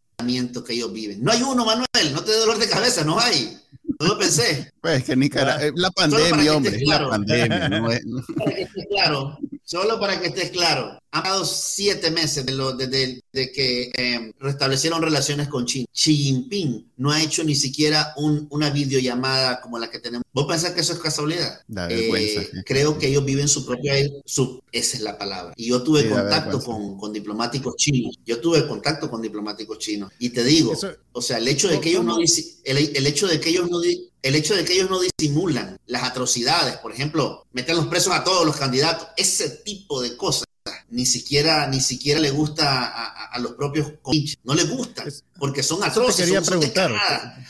[0.65, 1.23] que ellos viven.
[1.23, 3.57] No hay uno, Manuel, no te dé dolor de cabeza, no hay.
[3.99, 4.71] No lo pensé.
[4.81, 7.69] Pues que Nicaragua, ah, la pandemia, hombre, es la pandemia.
[7.69, 7.99] No es,
[8.89, 9.37] claro,
[9.69, 15.47] Solo para que estés claro, han pasado siete meses desde de, que em, restablecieron relaciones
[15.47, 15.85] con China.
[15.93, 20.25] Xi Jinping no ha hecho ni siquiera una videollamada como la que tenemos.
[20.33, 21.61] ¿Vos pensás que eso es casualidad?
[21.87, 23.93] Eh, creo que ellos viven su propia...
[24.25, 25.53] Su, esa es la palabra.
[25.55, 28.17] Y yo tuve contacto con, diplomáticos chinos.
[28.25, 30.11] Yo tuve contacto con diplomáticos chinos.
[30.17, 30.73] Y te digo,
[31.11, 32.17] o sea, el hecho de que ellos no...
[32.19, 33.79] El, el hecho de que ellos no
[34.21, 38.23] el hecho de que ellos no disimulan las atrocidades, por ejemplo, meter los presos a
[38.23, 40.45] todos los candidatos, ese tipo de cosas,
[40.89, 43.93] ni siquiera, ni siquiera le gusta a, los propios
[44.43, 45.05] no le gusta,
[45.37, 46.91] porque son atroces, son, preguntar.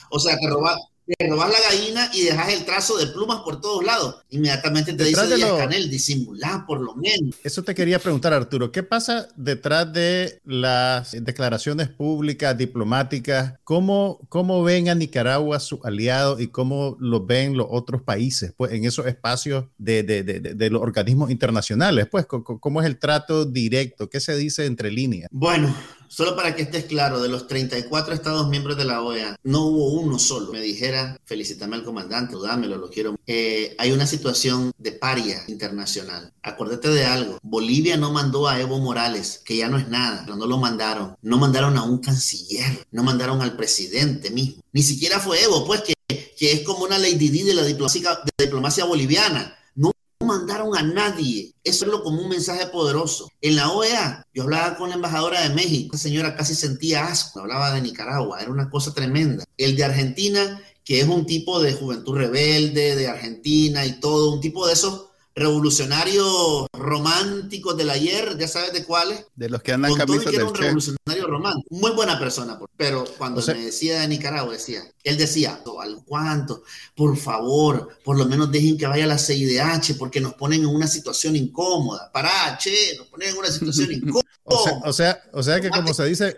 [0.10, 0.78] o sea, que robar,
[1.18, 4.18] te robas la gallina y dejas el trazo de plumas por todos lados.
[4.30, 7.36] Inmediatamente te dice Díaz Canel, disimular por lo menos.
[7.44, 8.72] Eso te quería preguntar, Arturo.
[8.72, 13.54] ¿Qué pasa detrás de las declaraciones públicas, diplomáticas?
[13.64, 18.72] ¿Cómo, cómo ven a Nicaragua su aliado y cómo lo ven los otros países pues,
[18.74, 22.08] en esos espacios de, de, de, de los organismos internacionales?
[22.10, 24.10] Pues, ¿cómo es el trato directo?
[24.10, 25.30] ¿Qué se dice entre líneas?
[25.32, 25.74] Bueno,
[26.10, 29.92] Solo para que estés claro, de los 34 estados miembros de la OEA, no hubo
[29.92, 30.52] uno solo.
[30.52, 33.16] Me dijera, felicítame al comandante, dámelo, lo quiero.
[33.28, 36.34] Eh, hay una situación de paria internacional.
[36.42, 37.38] Acuérdate de algo.
[37.44, 41.16] Bolivia no mandó a Evo Morales, que ya no es nada, pero no lo mandaron.
[41.22, 44.64] No mandaron a un canciller, no mandaron al presidente mismo.
[44.74, 45.94] Ni siquiera fue Evo, pues que,
[46.36, 49.59] que es como una lady de la diplomacia, de la diplomacia boliviana
[50.30, 51.54] mandaron a nadie.
[51.64, 53.28] Eso es lo como un mensaje poderoso.
[53.42, 57.40] En la OEA, yo hablaba con la embajadora de México, esa señora casi sentía asco,
[57.40, 59.44] hablaba de Nicaragua, era una cosa tremenda.
[59.58, 64.42] El de Argentina, que es un tipo de juventud rebelde de Argentina y todo, un
[64.42, 65.09] tipo de esos
[65.40, 69.26] revolucionarios románticos del ayer, ya sabes de cuáles.
[69.36, 73.66] De los que andan camisas era un revolucionario romántico, muy buena persona, pero cuando me
[73.66, 76.64] decía de Nicaragua, decía, él decía, ¿al cuánto?
[76.96, 80.88] Por favor, por lo menos dejen que vaya la CIDH porque nos ponen en una
[80.88, 82.12] situación incómoda.
[82.12, 84.26] Pará, che, nos ponen en una situación incómoda.
[84.44, 86.38] o, sea, o, sea, que como se dice,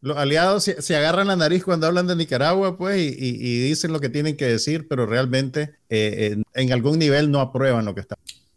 [0.00, 4.08] los aliados se, agarran la nariz cuando hablan de Nicaragua, pues, y, dicen lo que
[4.08, 8.16] tienen que decir, pero realmente eh, en algún nivel no aprueban lo que está.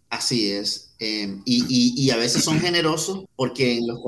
[0.10, 0.92] Así es.
[1.00, 4.00] Em, y, a veces son generosos porque en los,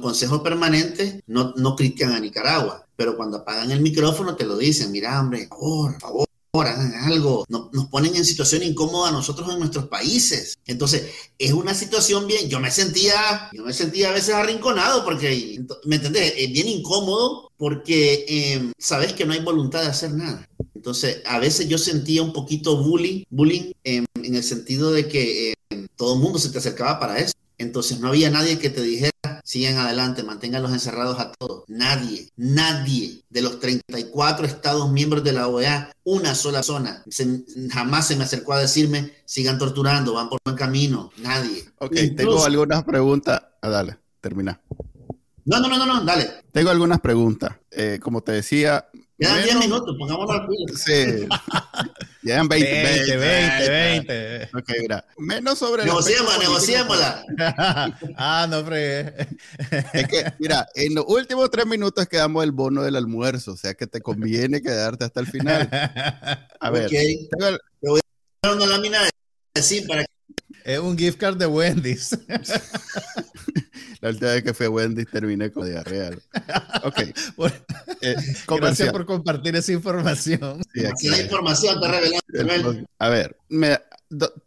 [0.00, 4.92] consejos permanentes no, no, critican a Nicaragua, pero cuando apagan el micrófono te lo dicen,
[4.92, 6.26] mira, hombre, por favor,
[6.62, 10.56] hagan algo, nos ponen en situación incómoda a nosotros en nuestros países.
[10.66, 15.60] Entonces, es una situación bien, yo me sentía, yo me sentía a veces arrinconado porque,
[15.84, 16.34] ¿me entendés?
[16.36, 20.48] Es bien incómodo porque em, sabes que no hay voluntad de hacer nada.
[20.84, 25.88] Entonces, a veces yo sentía un poquito bullying, bullying en el sentido de que em,
[25.96, 27.32] todo el mundo se te acercaba para eso.
[27.56, 31.64] Entonces, no había nadie que te dijera, sigan adelante, manténganlos encerrados a todos.
[31.68, 37.02] Nadie, nadie de los 34 estados miembros de la OEA, una sola zona,
[37.70, 41.12] jamás se me acercó a decirme, sigan torturando, van por buen camino.
[41.16, 41.64] Nadie.
[41.78, 43.40] Ok, tengo algunas preguntas.
[43.62, 44.60] Ah, dale, termina.
[45.46, 46.28] No, no, no, no, dale.
[46.52, 47.56] Tengo algunas preguntas.
[47.70, 50.76] Eh, como te decía, Quedan 10 minutos, pongámoslo al pilo.
[50.76, 51.28] Sí.
[52.22, 54.50] Quedan 20, 20, 20, 20.
[54.56, 55.04] Ok, mira.
[55.18, 57.24] Menos sobre Negociémosla, negociémosla.
[58.16, 59.14] ah, no fregué.
[59.92, 63.74] es que, mira, en los últimos tres minutos quedamos el bono del almuerzo, o sea
[63.74, 65.68] que te conviene quedarte hasta el final.
[66.60, 66.86] A ver.
[66.86, 67.28] Okay.
[67.28, 68.98] Te voy a dar una lámina
[69.54, 70.14] de sí para que
[70.64, 72.18] es un gift card de Wendy's.
[74.04, 76.10] La última vez que fue Wendy's terminé con diarrea.
[76.84, 77.00] Ok.
[78.00, 78.16] Eh,
[78.60, 80.60] gracias por compartir esa información.
[80.74, 82.86] Sí, la información está revelando.
[82.98, 83.38] A ver,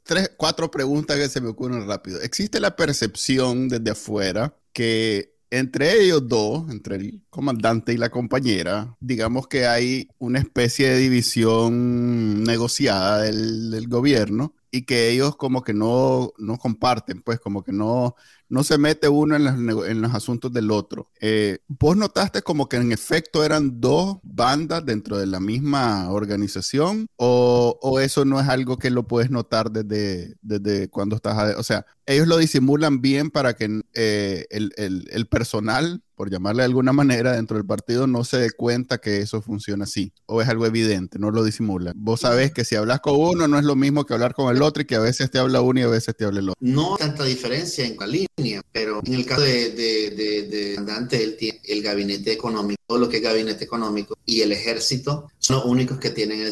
[0.03, 2.21] tres, cuatro preguntas que se me ocurren rápido.
[2.21, 8.95] ¿Existe la percepción desde afuera que entre ellos dos, entre el comandante y la compañera,
[8.99, 15.63] digamos que hay una especie de división negociada del, del gobierno y que ellos como
[15.63, 18.15] que no, no comparten, pues como que no,
[18.49, 21.09] no se mete uno en los, en los asuntos del otro.
[21.19, 27.07] Eh, ¿Vos notaste como que en efecto eran dos bandas dentro de la misma organización
[27.17, 31.63] o, o eso no es algo que lo puedes notar desde, desde cuando estás, o
[31.63, 36.65] sea, ellos lo disimulan bien para que eh, el, el, el personal por llamarle de
[36.65, 40.11] alguna manera, dentro del partido no se dé cuenta que eso funciona así.
[40.25, 41.93] O es algo evidente, no lo disimula.
[41.95, 44.63] Vos sabés que si hablas con uno no es lo mismo que hablar con el
[44.63, 46.59] otro y que a veces te habla uno y a veces te habla el otro.
[46.59, 51.23] No hay tanta diferencia en la línea, pero en el caso de, de, de, Andante,
[51.23, 55.57] él tiene el gabinete económico, todo lo que es gabinete económico y el ejército son
[55.57, 56.51] los únicos que tienen el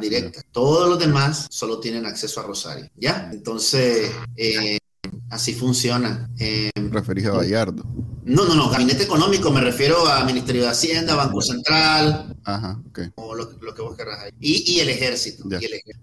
[0.00, 0.40] directa.
[0.50, 3.30] Todos los demás solo tienen acceso a Rosario, ¿ya?
[3.32, 4.78] Entonces, eh,
[5.30, 6.30] así funciona.
[6.38, 7.84] Eh, Referido a Gallardo.
[8.26, 13.10] No, no, no, gabinete económico, me refiero a Ministerio de Hacienda, Banco Central, Ajá, okay.
[13.14, 14.32] o lo, que vos querrás ahí.
[14.40, 15.44] Y, el ejército,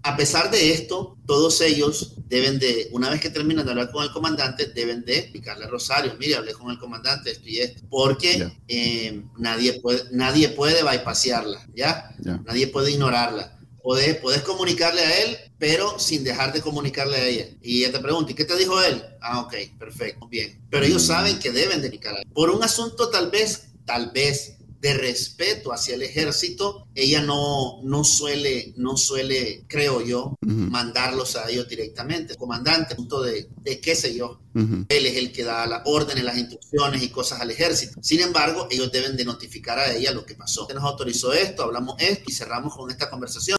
[0.02, 4.04] A pesar de esto, todos ellos deben de, una vez que terminan de hablar con
[4.04, 7.82] el comandante, deben de explicarle a Rosario, mire, hablé con el comandante, esto y esto,
[7.90, 12.16] porque eh, nadie, puede, nadie puede bypassarla, ¿ya?
[12.46, 13.58] Nadie puede ignorarla.
[13.84, 17.48] Podés, podés comunicarle a él, pero sin dejar de comunicarle a ella.
[17.60, 19.04] Y ella te pregunta, ¿y qué te dijo él?
[19.20, 20.58] Ah, ok, perfecto, bien.
[20.70, 22.26] Pero ellos saben que deben dedicar a él.
[22.32, 28.04] Por un asunto tal vez, tal vez de respeto hacia el ejército, ella no, no
[28.04, 32.36] suele, no suele, creo yo, mandarlos a ellos directamente.
[32.36, 34.40] comandante, punto de, de qué sé yo.
[34.54, 38.00] Él es el que da las órdenes, las instrucciones y cosas al ejército.
[38.00, 40.66] Sin embargo, ellos deben de notificar a ella lo que pasó.
[40.72, 43.58] Nos autorizó esto, hablamos esto y cerramos con esta conversación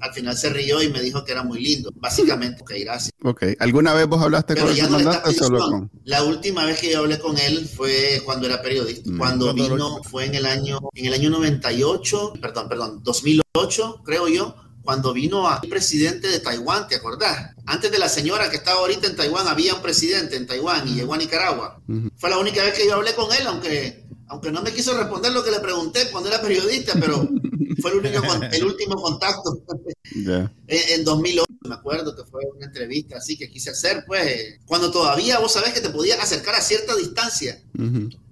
[0.00, 1.90] al final se rió y me dijo que era muy lindo.
[1.94, 3.12] Básicamente, ok, gracias.
[3.22, 5.90] Ok, ¿alguna vez vos hablaste con el comandante solo con?
[6.04, 9.10] La última vez que yo hablé con él fue cuando era periodista.
[9.10, 9.18] Mm.
[9.18, 14.54] Cuando vino, fue en el año, en el año 98, perdón, perdón, 2008, creo yo,
[14.82, 17.54] cuando vino a presidente de Taiwán, ¿te acordás?
[17.66, 20.94] Antes de la señora que estaba ahorita en Taiwán, había un presidente en Taiwán y
[20.94, 21.82] llegó a Nicaragua.
[22.16, 25.32] Fue la única vez que yo hablé con él, aunque, aunque no me quiso responder
[25.32, 27.28] lo que le pregunté cuando era periodista, pero
[27.80, 29.62] fue el, único, el último contacto.
[30.66, 35.38] En, 2008, me acuerdo que fue una entrevista así que quise hacer, pues, cuando todavía
[35.38, 37.62] vos sabés que te podías acercar a cierta distancia.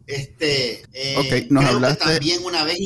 [0.06, 2.04] Este, eh, nos hablaste...
[2.04, 2.78] también una vez,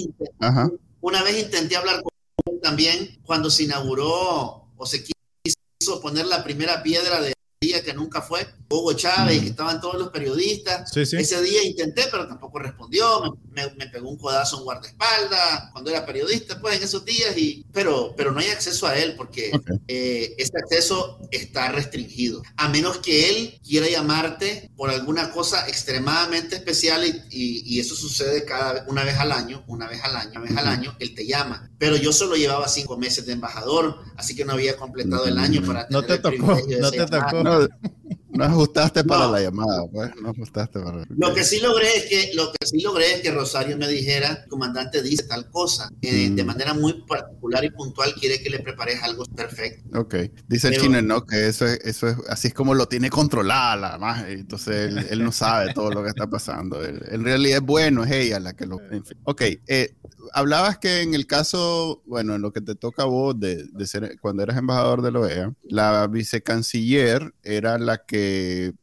[1.00, 2.12] una vez intenté hablar con
[2.52, 7.32] él también cuando se inauguró o se quiso poner la primera piedra de
[7.62, 10.96] día que nunca fue, Hugo Chávez, que estaban todos los periodistas.
[10.96, 16.58] Ese día intenté, pero tampoco respondió, me, pegó un codazo en guardaespaldas cuando era periodista,
[16.58, 19.52] pues en esos días, y, pero, pero no hay acceso a él porque
[19.88, 26.56] eh, ese acceso está restringido, a menos que él quiera llamarte por alguna cosa extremadamente
[26.56, 30.40] especial y, y, eso sucede cada una vez al año, una vez al año, una
[30.40, 31.70] vez al año, él te llama.
[31.78, 35.62] Pero yo solo llevaba cinco meses de embajador, así que no había completado el año
[35.66, 37.49] para no te tocó, no te tocó.
[37.50, 37.68] know,
[38.32, 41.04] No, ajustaste para la llamada, pues, no ajustaste para...
[41.08, 44.44] Lo que sí logré es que, lo que sí logré es que Rosario me dijera,
[44.48, 46.46] comandante dice tal cosa, de mm.
[46.46, 49.98] manera muy particular y puntual quiere que le prepares algo perfecto.
[49.98, 50.14] Ok,
[50.48, 51.26] dice el chino, ¿no?
[51.26, 55.24] Que eso es, eso es, así es como lo tiene controlada la más, entonces él,
[55.24, 56.84] no sabe todo lo que está pasando.
[56.84, 58.80] en realidad es bueno, es ella la que lo...
[58.90, 59.18] En fin.
[59.24, 59.94] Ok, eh,
[60.32, 64.18] hablabas que en el caso, bueno, en lo que te toca a vos de, ser,
[64.20, 68.29] cuando eras embajador de la OEA, la vicecanciller era la que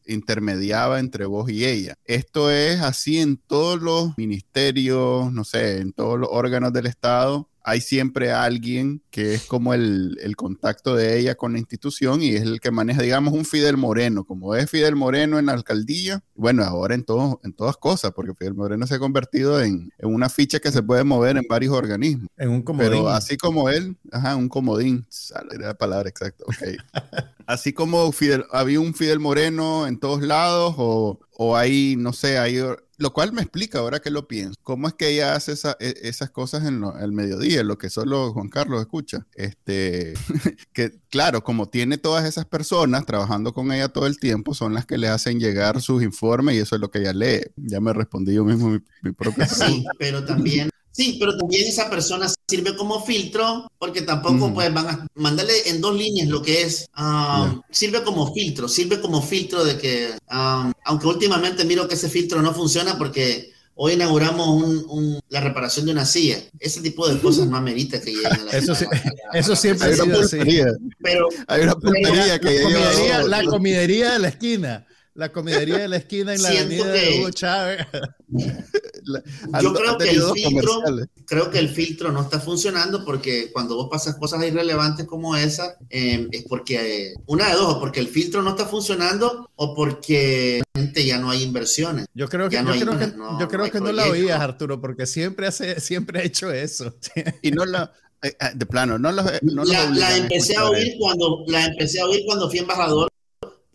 [0.06, 1.96] intermediaba entre vos y ella.
[2.06, 7.50] Esto es así en todos los ministerios, no sé, en todos los órganos del Estado
[7.68, 12.44] hay siempre alguien que es como el, contacto de ella con la institución y es
[12.44, 16.64] el que maneja, digamos, un Fidel Moreno, como es Fidel Moreno en la alcaldía, bueno,
[16.64, 20.60] ahora en, todo, en todas cosas, porque Fidel Moreno se ha convertido en, una ficha
[20.62, 22.30] que se puede mover en varios organismos.
[22.38, 22.90] En un comodín.
[22.90, 26.46] Pero así como él, ajá, un comodín, sale la palabra exacta,
[27.48, 32.38] así como Fidel, había un Fidel Moreno en todos lados o, o hay, no sé,
[32.38, 32.62] hay
[32.98, 36.32] lo cual me explica ahora que lo pienso, cómo es que ella hace e, esas
[36.32, 39.28] cosas en el mediodía, lo que solo Juan Carlos escucha.
[39.36, 40.14] Este,
[40.74, 44.86] que claro, como tiene todas esas personas trabajando con ella todo el tiempo, son las
[44.86, 47.42] que le hacen llegar sus informes y eso es lo que ella lee.
[47.56, 51.92] Ya me respondí yo mismo mi, mi propia Sí, pero también Sí, pero también esa
[51.92, 56.64] persona sirve como filtro porque tampoco pues van a mandarle en dos líneas lo que
[56.64, 61.94] es, um, sirve como filtro, sirve como filtro de que, um, aunque últimamente miro que
[61.94, 64.86] ese filtro no funciona porque hoy inauguramos
[65.30, 68.52] la reparación de una silla, ese tipo de cosas no amerita que lleguen a la
[68.54, 68.74] Eso,
[69.34, 70.62] eso siempre ha sido así.
[71.04, 72.60] Pero, Hay una pulpería que
[73.08, 74.88] la, la comidería de la esquina
[75.18, 77.88] la comidería de la esquina en la avenida de Hugo Chávez.
[78.30, 80.84] yo creo que, el filtro,
[81.26, 85.76] creo que el filtro no está funcionando porque cuando vos pasas cosas irrelevantes como esa,
[85.90, 90.62] em, es porque, una de dos, porque el filtro no está funcionando o porque
[90.96, 92.06] ya no hay inversiones.
[92.14, 94.80] Yo creo que, no, yo creo que, no, yo creo que no la oías, Arturo,
[94.80, 96.96] porque siempre, hace, siempre ha hecho eso.
[97.42, 97.92] y no la...
[98.24, 102.06] Eh, eh, de plano, no, lo, no la, empecé a oír cuando la empecé a
[102.06, 103.08] oír cuando fui embajador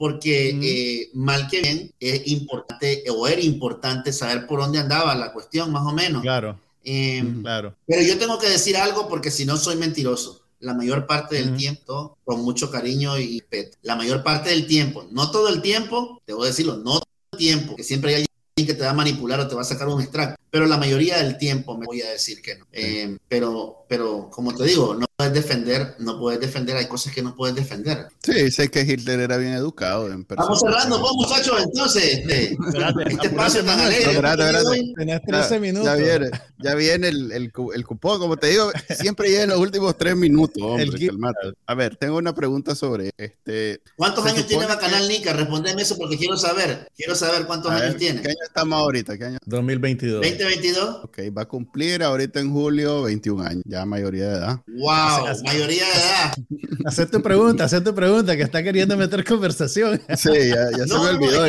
[0.02, 5.32] porque eh, mal que bien es importante o era importante saber por dónde andaba la
[5.32, 6.22] cuestión, más o menos.
[6.22, 6.58] Claro.
[6.82, 7.76] Em, claro.
[7.86, 10.40] Pero yo tengo que decir algo porque si no soy mentiroso.
[10.58, 15.06] La mayor parte del tiempo, con mucho cariño y respeto, la mayor parte del tiempo,
[15.12, 18.24] no todo el tiempo, debo decirlo, no todo el tiempo, que siempre hay
[18.56, 20.76] alguien que te va a manipular o te va a sacar un extracto, pero la
[20.76, 22.66] mayoría del tiempo me voy a decir que no.
[22.72, 27.22] Em, pero, pero como te digo, no puedes defender, no puedes defender, hay cosas que
[27.22, 28.08] no puedes defender.
[28.22, 30.12] Sí, sé que Hitler era bien educado.
[30.12, 32.56] En Vamos cerrando, pues muchachos, entonces, este,
[33.06, 34.92] este espacio tan alegre.
[34.94, 35.86] Tenés 13 minutos.
[35.86, 39.58] Ya viene, ya viene el, el, el, cupón, como te digo, siempre llega en los
[39.58, 41.08] últimos tres minutos, hombre,
[41.64, 43.80] A ver, tengo una pregunta sobre este.
[43.96, 45.32] ¿Cuántos años tiene Bacanal Nica?
[45.32, 48.20] Respondeme eso porque quiero saber, quiero saber cuántos años tiene.
[48.20, 49.16] ¿Qué año estamos ahorita?
[49.16, 49.38] ¿Qué año?
[49.46, 50.41] 2022.
[50.42, 51.04] 2022.
[51.04, 54.60] Ok, va a cumplir ahorita en julio 21 años, ya mayoría de edad.
[54.66, 55.42] ¡Wow!
[55.44, 56.34] mayoría de edad.
[56.84, 60.00] Hacer tu pregunta, hacer tu pregunta, que está queriendo meter conversación.
[60.16, 61.42] Sí, ya, ya se me olvidó.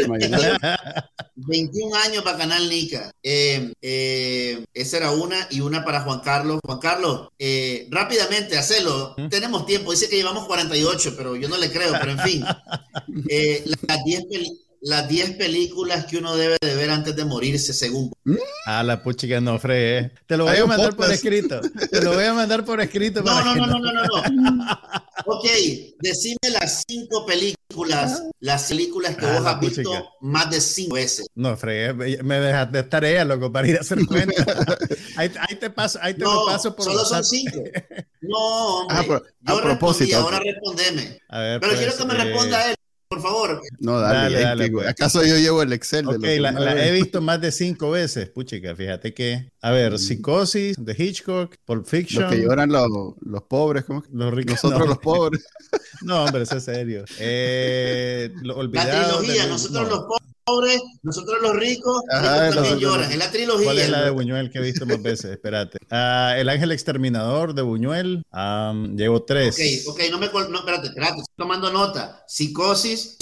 [1.35, 3.11] 21 años para Canal Nica.
[3.21, 6.59] Eh, eh, esa era una y una para Juan Carlos.
[6.65, 9.15] Juan Carlos, eh, rápidamente, hacelo.
[9.29, 9.91] Tenemos tiempo.
[9.91, 11.93] Dice que llevamos 48, pero yo no le creo.
[11.99, 14.23] Pero en fin, las 10
[14.83, 18.11] las 10 películas que uno debe de ver antes de morirse, según.
[18.65, 20.11] Ah, la puchica no fregué.
[20.27, 21.61] Te lo voy a mandar por escrito.
[21.89, 23.21] Te lo voy a mandar por escrito.
[23.23, 24.65] No, no, no, no, no, no, no.
[25.25, 25.45] ok,
[26.01, 31.27] decime las 5 películas, las películas que ah, vos has visto más de 5 veces.
[31.33, 34.43] No, fregué, me dejas de tarea, loco, para ir a hacer cuenta.
[35.15, 37.57] ahí, te paso, ahí te lo paso por solo son 5.
[38.25, 39.19] No, hombre.
[39.45, 40.15] Ah, a, propósito.
[40.15, 41.19] ahora respondeme.
[41.27, 42.75] A ver, Pero quiero pues, que me responda eh, él
[43.13, 43.61] por favor.
[43.79, 44.87] No, dale, dale, pues.
[44.87, 46.05] ¿Acaso yo llevo el Excel?
[46.19, 48.29] de la, la he visto más de cinco veces.
[48.29, 49.51] Puchica, fíjate que.
[49.61, 49.97] A ver, mm.
[49.97, 52.23] Psicosis de Hitchcock, Pulp Fiction.
[52.23, 52.89] Los que lloran los,
[53.21, 54.03] los pobres, ¿cómo?
[54.11, 54.63] Los ricos.
[54.63, 55.45] Nosotros los pobres.
[56.01, 57.05] no, hombre, eso es serio.
[57.19, 60.22] Eh, lo, olvidado la trilogía, nosotros los pobres.
[60.45, 63.11] Pobres, nosotros los ricos, también lloran.
[63.11, 63.65] Es la trilogía.
[63.65, 65.31] ¿Cuál es la de Buñuel que he visto más veces?
[65.31, 65.79] Espérate.
[65.89, 68.23] Ah, el Ángel Exterminador de Buñuel.
[68.95, 69.85] llevo tres.
[69.87, 70.27] Ok, ok, no me...
[70.49, 71.19] No, espérate, espérate.
[71.19, 72.23] Estoy tomando nota.
[72.27, 73.17] Psicosis,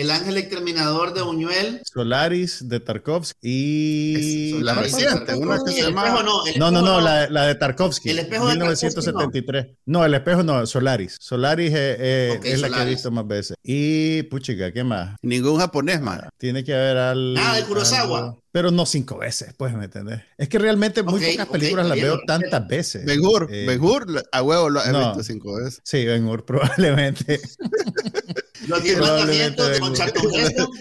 [0.00, 1.82] el ángel exterminador de Buñuel.
[1.84, 4.62] Solaris de Tarkovsky y.
[4.62, 6.22] la reciente, una que se llama.
[6.56, 8.08] No, no, no, la, la, de Tarkovsky.
[8.08, 9.66] El espejo 1973.
[9.84, 10.04] no.
[10.04, 11.18] el espejo no, Solaris.
[11.20, 13.56] Solaris es, la que he visto más veces.
[13.62, 15.16] Y, puchica, ¿qué más?
[15.20, 16.22] Ningún japonés más.
[16.38, 17.34] Tiene que haber al.
[17.34, 18.38] Nada de Kurosawa.
[18.52, 20.22] pero no cinco veces, pues, ¿me entendés?
[20.38, 23.04] Es que realmente muy pocas películas las veo tantas veces.
[23.04, 25.82] Ben Hur, eh, a huevo lo he visto cinco veces.
[25.84, 27.38] Sí, Ben Hur, probablemente.
[28.66, 28.96] Los de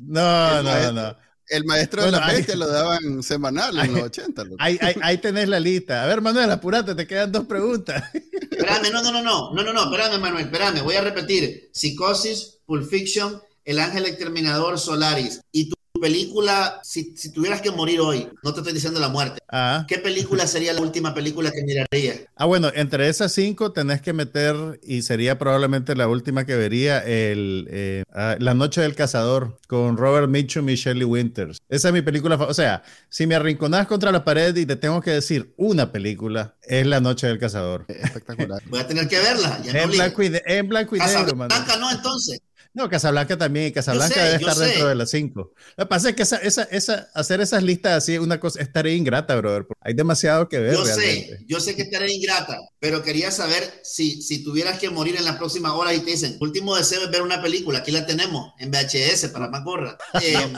[0.03, 1.17] No, no, no.
[1.47, 4.43] El maestro de la bestia lo daban semanal en los 80.
[4.59, 6.03] Ahí, ahí, tenés la lista.
[6.03, 8.03] A ver, Manuel, apurate, te quedan dos preguntas.
[8.13, 11.71] Espérame, no, no, no, no, no, no, no, espérame, Manuel, espérame, voy a repetir.
[11.73, 15.41] Psicosis, Pulp Fiction, El Ángel Exterminador, Solaris.
[15.51, 19.39] Y tú película, si, si, tuvieras que morir hoy, no te estoy diciendo la muerte,
[19.51, 19.85] ah.
[19.87, 22.15] ¿qué película sería la última película que miraría?
[22.35, 26.99] Ah, bueno, entre esas cinco tenés que meter, y sería probablemente la última que vería,
[26.99, 31.59] el, eh, ah, La Noche del Cazador, con Robert Mitchum y Shelley Winters.
[31.69, 35.01] Esa es mi película, o sea, si me arrinconás contra la pared y te tengo
[35.01, 37.85] que decir una película, es La Noche del Cazador.
[37.87, 38.61] Espectacular.
[38.67, 39.61] Voy a tener que verla.
[39.65, 42.39] en, blanco y en blanco y negro, Blanca no, entonces.
[42.80, 45.53] No, Casablanca también, Casablanca debe estar dentro de las cinco.
[45.75, 48.61] Lo que pasa es que esa, esa, esa, hacer esas listas así es una cosa,
[48.61, 49.67] es tarea ingrata, brother.
[49.82, 50.75] Hay demasiado que ver.
[50.75, 54.89] Yo sé, yo sé que es tarea ingrata, pero quería saber si, si tuvieras que
[54.89, 57.91] morir en la próxima hora y te dicen, último deseo es ver una película, aquí
[57.91, 59.97] la tenemos, en VHS, para más gorra.
[60.21, 60.53] Eh,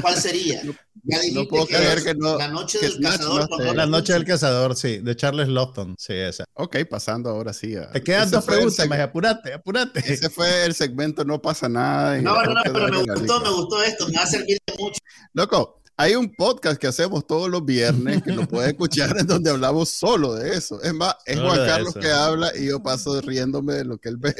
[0.00, 0.62] ¿Cuál sería?
[1.04, 2.38] Ya no puedo creer que no.
[2.38, 3.74] La noche del cazador.
[3.74, 6.44] la noche del cazador, sí, de Charles Lawton, sí, esa.
[6.54, 7.74] Ok, pasando ahora sí.
[7.74, 7.90] A...
[7.90, 10.00] Te quedan dos preguntas, más apurate, apurate.
[10.12, 12.20] Ese fue el segmento No pasa nada.
[12.20, 14.98] No, no, no, pero me gustó, me gustó esto, me va a servir mucho.
[15.34, 19.50] Loco, hay un podcast que hacemos todos los viernes que lo puedes escuchar en donde
[19.50, 20.82] hablamos solo de eso.
[20.82, 24.16] Es más, es Juan Carlos que habla y yo paso riéndome de lo que él
[24.16, 24.34] ve.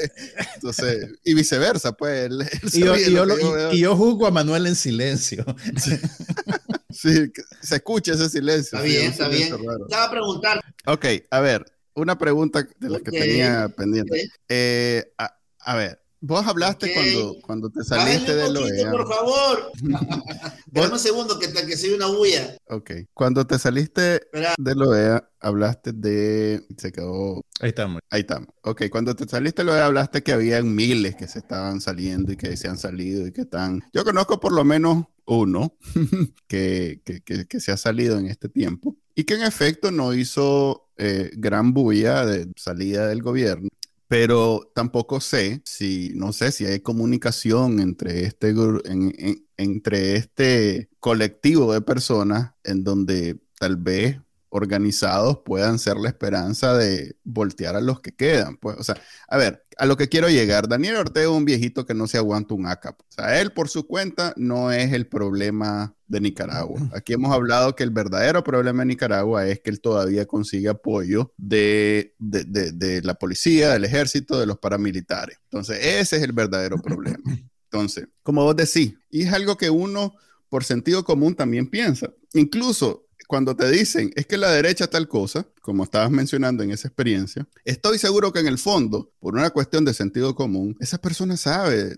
[0.55, 2.31] Entonces, y viceversa, pues.
[2.73, 5.45] y, yo, juzgo a Manuel en silencio.
[6.89, 8.77] Sí, se escucha ese silencio.
[8.77, 9.55] Está bien, está bien.
[9.81, 10.61] Estaba a preguntar.
[10.85, 14.29] Ok, a ver, una pregunta de las que tenía pendiente.
[14.47, 18.91] Eh, a ver, Vos hablaste cuando, cuando te saliste de OEA.
[18.91, 19.71] por favor.
[20.65, 22.55] Espera un segundo que, que soy una bulla.
[22.69, 22.91] Ok.
[23.13, 24.21] Cuando te saliste
[24.57, 26.65] de OEA, hablaste de...
[26.77, 27.43] Se quedó...
[27.59, 27.99] Ahí estamos.
[28.09, 28.47] Ahí estamos.
[28.61, 28.83] Ok.
[28.89, 32.55] Cuando te saliste de OEA, hablaste que habían miles que se estaban saliendo y que
[32.55, 33.83] se han salido y que están...
[33.91, 35.75] Yo conozco por lo menos uno
[36.47, 40.89] que, que, que, se ha salido en este tiempo y que en efecto no hizo
[40.95, 43.67] eh, gran bulla de salida del gobierno
[44.13, 48.53] pero tampoco sé si, no sé si hay comunicación entre este,
[49.57, 54.19] entre este colectivo de personas en donde tal vez
[54.53, 58.57] organizados puedan ser la esperanza de voltear a los que quedan.
[58.57, 58.95] Pues, o sea,
[59.27, 62.19] a ver, a lo que quiero llegar, Daniel Ortega es un viejito que no se
[62.19, 63.01] aguanta un ACAP.
[63.01, 66.79] O sea, él por su cuenta no es el problema de Nicaragua.
[66.93, 71.33] Aquí hemos hablado que el verdadero problema de Nicaragua es que él todavía consigue apoyo
[71.35, 75.39] de, de, de la policía, del ejército, de los paramilitares.
[75.45, 77.23] Entonces, ese es el verdadero problema.
[77.71, 80.13] Entonces, como vos decís, y es algo que uno
[80.47, 82.13] por sentido común también piensa.
[82.35, 83.02] Incluso
[83.33, 87.47] cuando te dicen es que la derecha tal cosa, como estabas mencionando en esa experiencia,
[87.65, 91.97] estoy seguro que en el fondo, por una cuestión de sentido común, esa persona sabe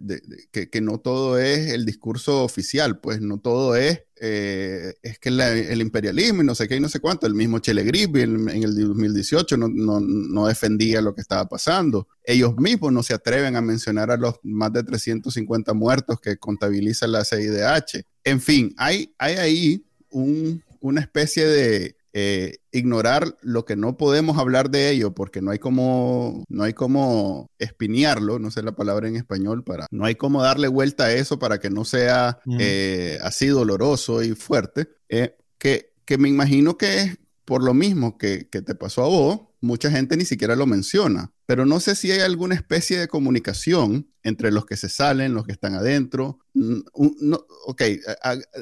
[0.49, 5.81] que, no todo es el discurso oficial, pues no todo es, eh, es que el
[5.81, 8.73] imperialismo y no sé qué y no sé cuánto, el mismo Chile Grip en, el
[8.73, 12.07] 2018 no, no defendía lo que estaba pasando.
[12.23, 17.07] Ellos mismos no se atreven a mencionar a los más de 350 muertos que contabiliza
[17.07, 18.05] la CIDH.
[18.23, 24.37] En fin, hay, hay ahí un, una especie de eh, ignorar lo que no podemos
[24.37, 29.07] hablar de ello porque no hay como no hay como espinearlo no sé la palabra
[29.07, 33.17] en español para no hay como darle vuelta a eso para que no sea eh,
[33.23, 34.87] así doloroso y fuerte.
[35.09, 39.07] Eh, que, que me imagino que es por lo mismo que, que te pasó a
[39.07, 43.07] vos mucha gente ni siquiera lo menciona pero no sé si hay alguna especie de
[43.07, 46.39] comunicación entre los que se salen, los que están adentro.
[46.55, 47.81] No, ok,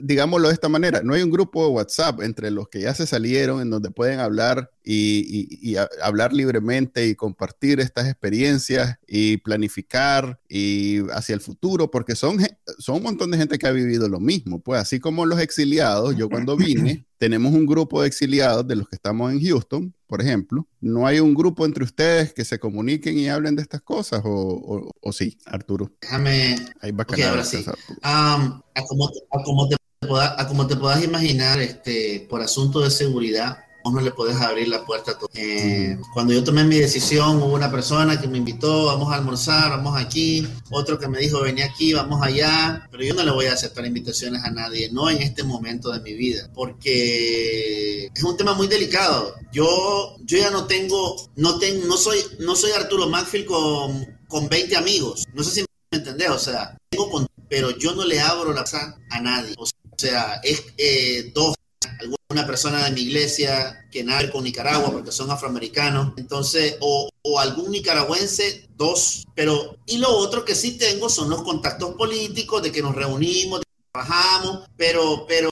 [0.01, 3.07] digámoslo de esta manera, no hay un grupo de WhatsApp entre los que ya se
[3.07, 10.99] salieron en donde pueden hablar y, hablar libremente y compartir estas experiencias y planificar y
[11.11, 12.39] hacia el futuro, porque son,
[12.77, 14.59] son un montón de gente que ha vivido lo mismo.
[14.59, 18.89] Pues así como los exiliados, yo cuando vine, tenemos un grupo de exiliados de los
[18.89, 20.67] que estamos en Houston, por ejemplo.
[20.81, 24.91] No hay un grupo entre ustedes que se comuniquen y hablen de estas cosas, o,
[24.99, 25.37] o, sí.
[25.53, 25.91] Arturo.
[26.01, 26.55] Déjame.
[26.81, 27.63] Ahí va Ok, ahora sí.
[28.01, 29.77] Am, a como, a como te
[30.07, 34.37] pueda- a como te puedas imaginar, este, por asunto de seguridad, vos no le podés
[34.37, 35.29] abrir la puerta a todo.
[35.35, 39.69] Eh, cuando yo tomé mi decisión, hubo una persona que me invitó, vamos a almorzar,
[39.71, 43.45] vamos aquí, otro que me dijo, vení aquí, vamos allá, pero yo no le voy
[43.47, 48.37] a aceptar invitaciones a nadie, no en este momento de mi vida, porque es un
[48.37, 49.35] tema muy delicado.
[49.51, 54.49] Yo, yo ya no tengo, no, tengo, no, soy, no soy Arturo Macfield con, con
[54.49, 58.19] 20 amigos, no sé si me entendés, o sea, tengo con- pero yo no le
[58.19, 59.65] abro la casa a nadie, o
[59.95, 61.53] sea, es eh, dos
[61.99, 67.39] alguna persona de mi iglesia que nada con Nicaragua porque son afroamericanos, entonces, o, o
[67.39, 72.71] algún nicaragüense, dos, pero, y lo otro que sí tengo son los contactos políticos, de
[72.71, 75.51] que nos reunimos, de que trabajamos, pero, pero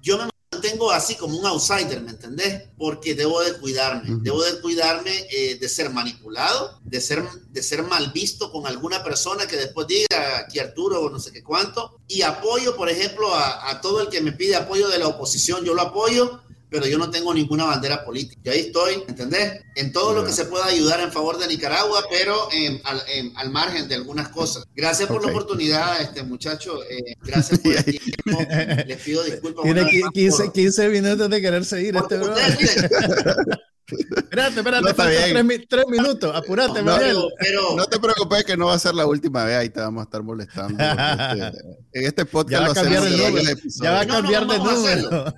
[0.00, 2.62] yo me mantengo así como un outsider, ¿me entendés?
[2.78, 7.82] Porque debo de cuidarme, debo de cuidarme eh, de ser manipulado, de ser, de ser
[7.82, 12.00] mal visto con alguna persona que después diga aquí Arturo o no sé qué cuánto,
[12.08, 15.64] y apoyo, por ejemplo, a, a todo el que me pide apoyo de la oposición,
[15.64, 16.40] yo lo apoyo,
[16.70, 18.40] pero yo no tengo ninguna bandera política.
[18.44, 19.60] Y ahí estoy, ¿entendés?
[19.76, 23.32] En todo lo que se pueda ayudar en favor de Nicaragua, pero em, al, em,
[23.36, 24.64] al margen de algunas cosas.
[24.74, 25.24] Gracias por Ok.
[25.26, 26.82] la oportunidad, este muchacho.
[26.84, 27.84] eh, gracias por el
[28.24, 28.46] tiempo.
[28.86, 29.62] Les pido disculpas.
[29.64, 32.16] Tiene una vez qui- más 15, por- 15 minutos de quererse ir este
[33.88, 35.32] Espérate, espérate, No, está faltan bien.
[35.32, 36.34] tres, mi- tres minutos.
[36.34, 37.06] Apúrate, No, Manuel.
[37.16, 39.80] pero, pero- No te preocupes que no va a ser la última vez, ahí te
[39.80, 40.74] vamos a estar molestando.
[40.82, 41.58] este-
[41.92, 43.60] en este Ya podcast va a cambiar en número.
[43.80, 45.34] Ya va a No, no, cambiar de número.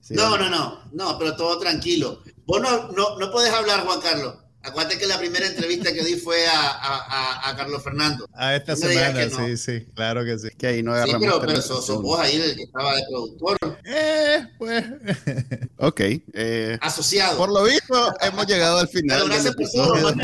[0.00, 2.22] Sí, no, no, no, no, pero todo tranquilo.
[2.44, 4.34] Vos no, no, no podés hablar, Juan Carlos.
[4.64, 8.28] Acuérdate que la primera entrevista que di fue a, a, Carlos Fernando.
[8.34, 9.46] A esta No semana, no.
[9.46, 10.48] sí, sí, claro que sí.
[10.56, 13.56] Que ahí no Sí, agarramos pero, pero sos, vos ahí el que estaba de productor,
[13.84, 14.84] Eh, pues.
[15.78, 16.00] Ok.
[16.00, 17.36] eh, asociado.
[17.38, 20.14] por lo visto, hemos llegado al final gracias por todo.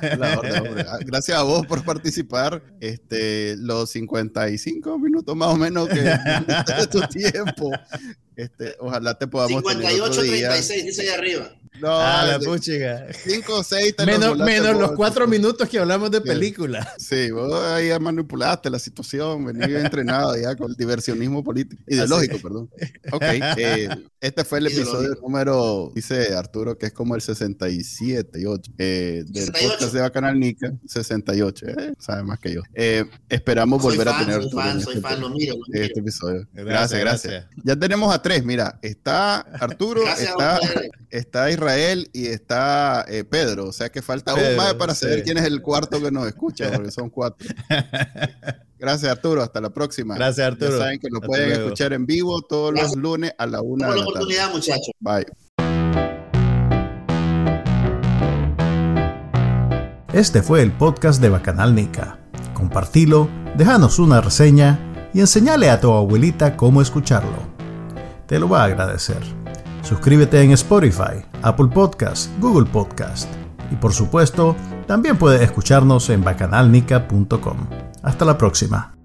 [0.00, 0.32] La.
[0.88, 2.62] Ah, Gracias a vos por participar.
[2.80, 7.70] Este, los 55 minutos más o menos que de tu tiempo.
[8.42, 10.48] Este, ojalá te podamos tener 58, otro día.
[10.48, 11.54] 36, dice ahí arriba.
[11.80, 13.06] No, ah, la puchiga.
[13.24, 14.96] cinco o seis te Menos, los volaste menos los vos.
[14.96, 16.24] cuatro minutos que hablamos de Sí.
[16.24, 16.94] película.
[16.98, 21.80] Sí, vos ahí ya manipulaste la situación, venís bien entrenado ya con el diversionismo político,
[21.86, 22.68] ideológico, perdón.
[23.12, 23.88] Ok, eh,
[24.20, 29.22] este fue el episodio número, dice Arturo, que es como el 67 y 8 eh,
[29.26, 29.68] del 68.
[29.70, 32.62] podcast de Bacanal Nica, 68, eh, sabe más que yo.
[32.74, 35.30] Eh, esperamos Soy volver a fan, tener soy Arturo fan, en soy este, fan, lo
[35.30, 35.84] miro, lo miro.
[35.84, 36.46] este episodio.
[36.52, 37.64] Gracias, Gracias, gracias, gracias.
[37.64, 40.02] Ya tenemos a tres, mira, está Arturo,
[41.10, 45.22] está, Israel y está eh, Pedro, o sea que falta un Pedro, más para saber
[45.24, 47.46] quién es el cuarto que nos escucha, porque son cuatro.
[48.78, 50.14] Gracias Arturo, hasta la próxima.
[50.14, 50.72] Gracias, Arturo.
[50.72, 51.64] Ya saben que lo Hasta pueden luego.
[51.64, 54.18] escuchar en vivo todos los lunes a la una por de la la tarde.
[54.24, 54.90] oportunidad, muchachos.
[55.00, 55.26] Bye.
[60.12, 62.18] Este fue el podcast de Bacanal Nica.
[62.54, 64.78] Compartilo, déjanos una reseña
[65.14, 67.49] y enseñale a tu abuelita cómo escucharlo.
[68.30, 69.20] Te lo va a agradecer.
[69.82, 73.28] Suscríbete en Spotify, Apple Podcast, Google Podcast
[73.72, 74.54] y por supuesto,
[74.86, 77.66] también puedes escucharnos en bacanalnica.com.
[78.04, 78.99] Hasta la próxima.